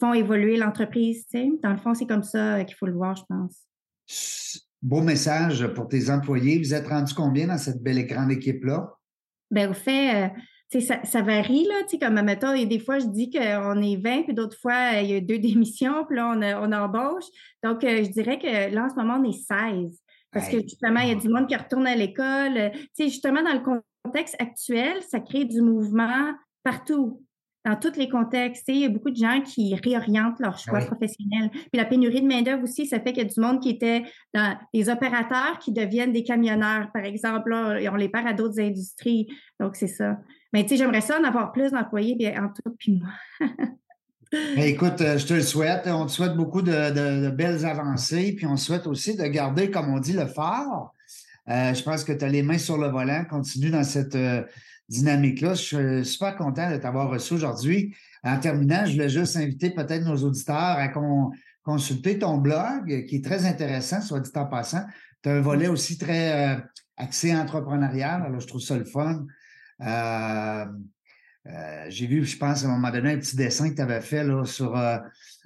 font 0.00 0.14
évoluer 0.14 0.56
l'entreprise. 0.56 1.26
Tu 1.30 1.38
sais, 1.38 1.50
dans 1.62 1.70
le 1.70 1.78
fond, 1.78 1.94
c'est 1.94 2.06
comme 2.06 2.24
ça 2.24 2.64
qu'il 2.64 2.74
faut 2.74 2.86
le 2.86 2.94
voir, 2.94 3.14
je 3.14 3.22
pense. 3.28 4.67
Beau 4.80 5.00
message 5.00 5.66
pour 5.74 5.88
tes 5.88 6.10
employés. 6.10 6.58
Vous 6.58 6.72
êtes 6.72 6.86
rendu 6.86 7.12
combien 7.14 7.48
dans 7.48 7.58
cette 7.58 7.82
belle 7.82 7.98
et 7.98 8.04
grande 8.04 8.30
équipe-là? 8.30 8.94
Bien, 9.50 9.70
au 9.70 9.74
fait, 9.74 10.26
euh, 10.26 10.80
ça, 10.80 11.04
ça, 11.04 11.22
varie, 11.22 11.64
là. 11.64 11.74
Comme, 12.00 12.22
mettons, 12.22 12.54
et 12.54 12.66
des 12.66 12.78
fois, 12.78 12.98
je 12.98 13.06
dis 13.06 13.30
qu'on 13.30 13.82
est 13.82 13.96
20, 13.96 14.22
puis 14.24 14.34
d'autres 14.34 14.58
fois, 14.58 14.92
il 15.00 15.10
y 15.10 15.14
a 15.14 15.20
deux 15.20 15.38
démissions, 15.38 16.04
puis 16.06 16.16
là, 16.16 16.32
on, 16.62 16.72
embauche. 16.72 17.24
Donc, 17.64 17.82
euh, 17.82 18.04
je 18.04 18.10
dirais 18.10 18.38
que 18.38 18.72
là, 18.72 18.84
en 18.84 18.88
ce 18.88 18.94
moment, 18.94 19.18
on 19.20 19.28
est 19.28 19.32
16. 19.32 20.00
Parce 20.30 20.48
que 20.48 20.60
justement, 20.60 21.00
il 21.00 21.08
y 21.08 21.12
a 21.12 21.14
du 21.14 21.28
monde 21.28 21.48
qui 21.48 21.56
retourne 21.56 21.86
à 21.86 21.96
l'école. 21.96 22.70
Tu 22.72 22.88
sais, 22.92 23.08
justement, 23.08 23.42
dans 23.42 23.54
le 23.54 23.80
contexte 24.04 24.36
actuel, 24.38 24.98
ça 25.08 25.20
crée 25.20 25.46
du 25.46 25.62
mouvement 25.62 26.34
partout 26.62 27.24
dans 27.68 27.76
tous 27.76 27.98
les 27.98 28.08
contextes. 28.08 28.64
Il 28.68 28.78
y 28.78 28.84
a 28.84 28.88
beaucoup 28.88 29.10
de 29.10 29.16
gens 29.16 29.40
qui 29.42 29.74
réorientent 29.74 30.40
leur 30.40 30.58
choix 30.58 30.80
professionnel. 30.80 31.50
Puis 31.50 31.70
la 31.74 31.84
pénurie 31.84 32.22
de 32.22 32.26
main-d'œuvre 32.26 32.64
aussi, 32.64 32.86
ça 32.86 32.98
fait 32.98 33.12
qu'il 33.12 33.22
y 33.22 33.26
a 33.26 33.28
du 33.28 33.40
monde 33.40 33.60
qui 33.60 33.70
était 33.70 34.04
dans 34.32 34.56
des 34.72 34.88
opérateurs 34.88 35.58
qui 35.58 35.72
deviennent 35.72 36.12
des 36.12 36.24
camionneurs, 36.24 36.90
par 36.92 37.04
exemple, 37.04 37.52
et 37.80 37.88
on 37.88 37.94
les 37.94 38.08
perd 38.08 38.26
à 38.26 38.32
d'autres 38.32 38.60
industries. 38.60 39.28
Donc, 39.60 39.76
c'est 39.76 39.88
ça. 39.88 40.18
Mais 40.52 40.62
tu 40.62 40.70
sais, 40.70 40.76
j'aimerais 40.76 41.02
ça 41.02 41.20
en 41.20 41.24
avoir 41.24 41.52
plus 41.52 41.72
d'employés, 41.72 42.14
bien, 42.14 42.42
en 42.42 42.48
tout, 42.48 42.74
puis 42.78 43.00
moi. 43.00 43.10
écoute, 44.56 45.00
euh, 45.00 45.18
je 45.18 45.26
te 45.26 45.34
le 45.34 45.42
souhaite. 45.42 45.82
On 45.86 46.06
te 46.06 46.12
souhaite 46.12 46.34
beaucoup 46.34 46.62
de, 46.62 47.30
belles 47.30 47.66
avancées, 47.66 48.34
puis 48.34 48.46
on 48.46 48.56
souhaite 48.56 48.86
aussi 48.86 49.16
de 49.16 49.24
garder, 49.24 49.70
comme 49.70 49.92
on 49.92 49.98
dit, 49.98 50.14
le 50.14 50.26
phare. 50.26 50.92
Euh, 51.50 51.74
je 51.74 51.82
pense 51.82 52.04
que 52.04 52.12
tu 52.12 52.24
as 52.24 52.28
les 52.28 52.42
mains 52.42 52.58
sur 52.58 52.78
le 52.78 52.88
volant. 52.88 53.24
Continue 53.28 53.70
dans 53.70 53.84
cette, 53.84 54.14
euh, 54.14 54.42
dynamique-là. 54.88 55.54
Je 55.54 55.62
suis 55.62 56.04
super 56.04 56.36
content 56.36 56.70
de 56.70 56.76
t'avoir 56.76 57.10
reçu 57.10 57.34
aujourd'hui. 57.34 57.94
En 58.22 58.38
terminant, 58.38 58.84
je 58.86 58.92
voulais 58.92 59.08
juste 59.08 59.36
inviter 59.36 59.70
peut-être 59.70 60.04
nos 60.04 60.16
auditeurs 60.16 60.56
à 60.56 60.88
consulter 61.62 62.18
ton 62.18 62.38
blog, 62.38 63.06
qui 63.06 63.16
est 63.16 63.24
très 63.24 63.46
intéressant, 63.46 64.00
soit 64.00 64.20
dit 64.20 64.30
en 64.34 64.46
passant. 64.46 64.84
Tu 65.22 65.28
as 65.28 65.34
un 65.34 65.40
volet 65.40 65.68
aussi 65.68 65.98
très 65.98 66.56
euh, 66.56 66.60
axé 66.96 67.34
entrepreneurial, 67.34 68.22
alors 68.22 68.40
je 68.40 68.46
trouve 68.46 68.60
ça 68.60 68.76
le 68.76 68.84
fun. 68.84 69.26
Euh, 69.80 70.64
euh, 71.48 71.86
j'ai 71.88 72.06
vu, 72.06 72.24
je 72.24 72.36
pense, 72.36 72.64
à 72.64 72.68
un 72.68 72.72
moment 72.72 72.90
donné, 72.90 73.12
un 73.12 73.18
petit 73.18 73.36
dessin 73.36 73.70
que 73.70 73.74
tu 73.74 73.82
avais 73.82 74.00
fait 74.00 74.24
là, 74.24 74.44
sur, 74.44 74.76
euh, 74.76 74.98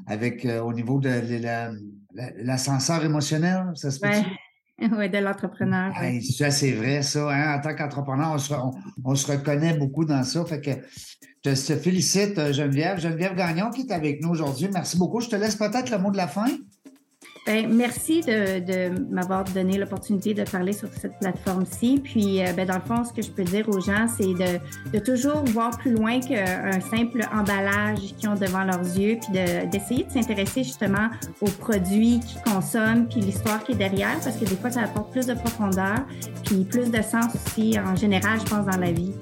avec, 0.07 0.45
euh, 0.45 0.61
au 0.61 0.73
niveau 0.73 0.99
de, 0.99 1.11
l'ascenseur 2.45 3.05
émotionnel, 3.05 3.71
ça 3.75 3.91
se 3.91 4.01
peut 4.01 4.09
Oui, 4.99 5.09
de 5.09 5.19
l'entrepreneur. 5.19 5.93
Ça, 6.37 6.51
c'est 6.51 6.73
vrai, 6.73 7.03
ça. 7.03 7.31
Hein. 7.31 7.59
En 7.59 7.61
tant 7.61 7.75
qu'entrepreneur, 7.75 8.37
on 9.05 9.15
se, 9.15 9.31
reconnaît 9.31 9.75
beaucoup 9.75 10.05
dans 10.05 10.23
ça. 10.25 10.45
Fait 10.45 10.61
que 10.61 10.71
je 11.45 11.51
te 11.51 11.77
félicite, 11.77 12.53
Geneviève. 12.53 12.99
Geneviève 12.99 13.35
Gagnon 13.35 13.71
qui 13.71 13.83
est 13.83 13.93
avec 13.93 14.23
nous 14.23 14.31
aujourd'hui. 14.31 14.69
Merci 14.73 14.99
beaucoup. 14.99 15.21
Je 15.21 15.29
te 15.29 15.37
laisse 15.37 15.57
peut-être 15.57 15.91
le 15.91 15.99
mot 15.99 16.11
de 16.11 16.17
la 16.17 16.29
fin. 16.29 16.47
Ben, 17.45 17.67
merci 17.75 18.21
de, 18.21 19.13
m'avoir 19.13 19.43
donné 19.43 19.77
l'opportunité 19.77 20.33
de 20.33 20.45
parler 20.45 20.73
sur 20.73 20.89
cette 21.01 21.19
plateforme-ci. 21.19 22.01
Puis, 22.03 22.41
euh, 22.41 22.53
ben, 22.53 22.67
dans 22.69 22.77
le 22.77 22.81
fond, 22.81 23.05
ce 23.05 23.13
que 23.13 23.21
je 23.21 23.33
peux 23.33 23.43
dire 23.43 23.69
aux 23.69 23.81
gens, 23.81 24.07
c'est 24.07 24.33
de, 24.93 24.99
toujours 25.01 25.45
voir 25.47 25.77
plus 25.77 25.93
loin 25.93 26.21
qu'un 26.21 26.81
simple 26.81 27.27
emballage 27.33 28.15
qu'ils 28.17 28.29
ont 28.29 28.37
devant 28.37 28.63
leurs 28.63 28.97
yeux, 28.97 29.19
puis 29.21 29.33
d'essayer 29.69 30.05
de, 30.05 30.11
s'intéresser 30.13 30.63
justement 30.63 31.09
aux 31.41 31.51
produits 31.51 32.21
qu'ils 32.21 32.41
consomment, 32.43 33.09
puis 33.09 33.21
l'histoire 33.21 33.65
qui 33.65 33.73
est 33.73 33.77
derrière, 33.77 34.19
parce 34.23 34.37
que 34.37 34.45
des 34.45 34.57
fois, 34.57 34.71
ça 34.71 34.83
apporte 34.83 35.11
plus 35.11 35.27
de 35.27 35.35
profondeur, 35.35 35.97
puis 36.45 36.63
plus 36.63 36.93
de 36.93 37.03
sens 37.03 37.35
aussi 37.35 37.77
en 37.81 37.97
général, 37.97 38.39
je 38.39 38.45
pense, 38.45 38.67
dans 38.67 38.79
la 38.79 38.93
vie. 38.93 39.13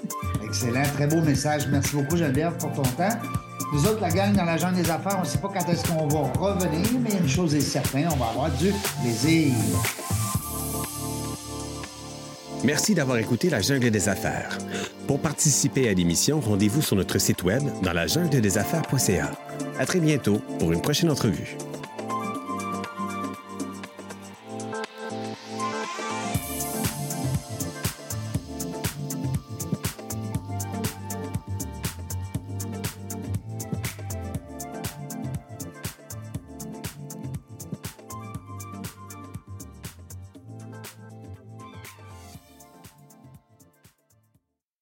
Excellent, 0.44 0.82
très 0.94 1.06
beau 1.06 1.22
message. 1.22 1.66
Merci 1.70 1.96
beaucoup, 1.96 2.16
Geneviève, 2.16 2.52
pour 2.58 2.72
ton 2.72 2.82
temps. 2.82 3.16
Nous 3.72 3.86
autres, 3.86 4.00
la 4.00 4.10
gang 4.10 4.32
dans 4.32 4.44
la 4.44 4.56
jungle 4.56 4.82
des 4.82 4.90
affaires, 4.90 5.16
on 5.18 5.20
ne 5.20 5.26
sait 5.26 5.38
pas 5.38 5.48
quand 5.48 5.72
est-ce 5.72 5.84
qu'on 5.88 6.08
va 6.08 6.32
revenir, 6.38 6.88
mais 7.00 7.16
une 7.16 7.28
chose 7.28 7.54
est 7.54 7.60
certaine, 7.60 8.08
on 8.12 8.16
va 8.16 8.26
avoir 8.30 8.50
du 8.50 8.72
plaisir. 9.00 9.52
Merci 12.64 12.94
d'avoir 12.94 13.18
écouté 13.18 13.48
La 13.48 13.60
Jungle 13.60 13.90
des 13.90 14.08
Affaires. 14.08 14.58
Pour 15.06 15.20
participer 15.20 15.88
à 15.88 15.94
l'émission, 15.94 16.40
rendez-vous 16.40 16.82
sur 16.82 16.96
notre 16.96 17.18
site 17.18 17.44
web 17.44 17.62
dans 17.82 17.92
la 17.92 18.06
jungle 18.06 18.40
des 18.40 18.58
affaires.ca. 18.58 19.30
À 19.78 19.86
très 19.86 20.00
bientôt 20.00 20.42
pour 20.58 20.72
une 20.72 20.82
prochaine 20.82 21.10
entrevue. 21.10 21.56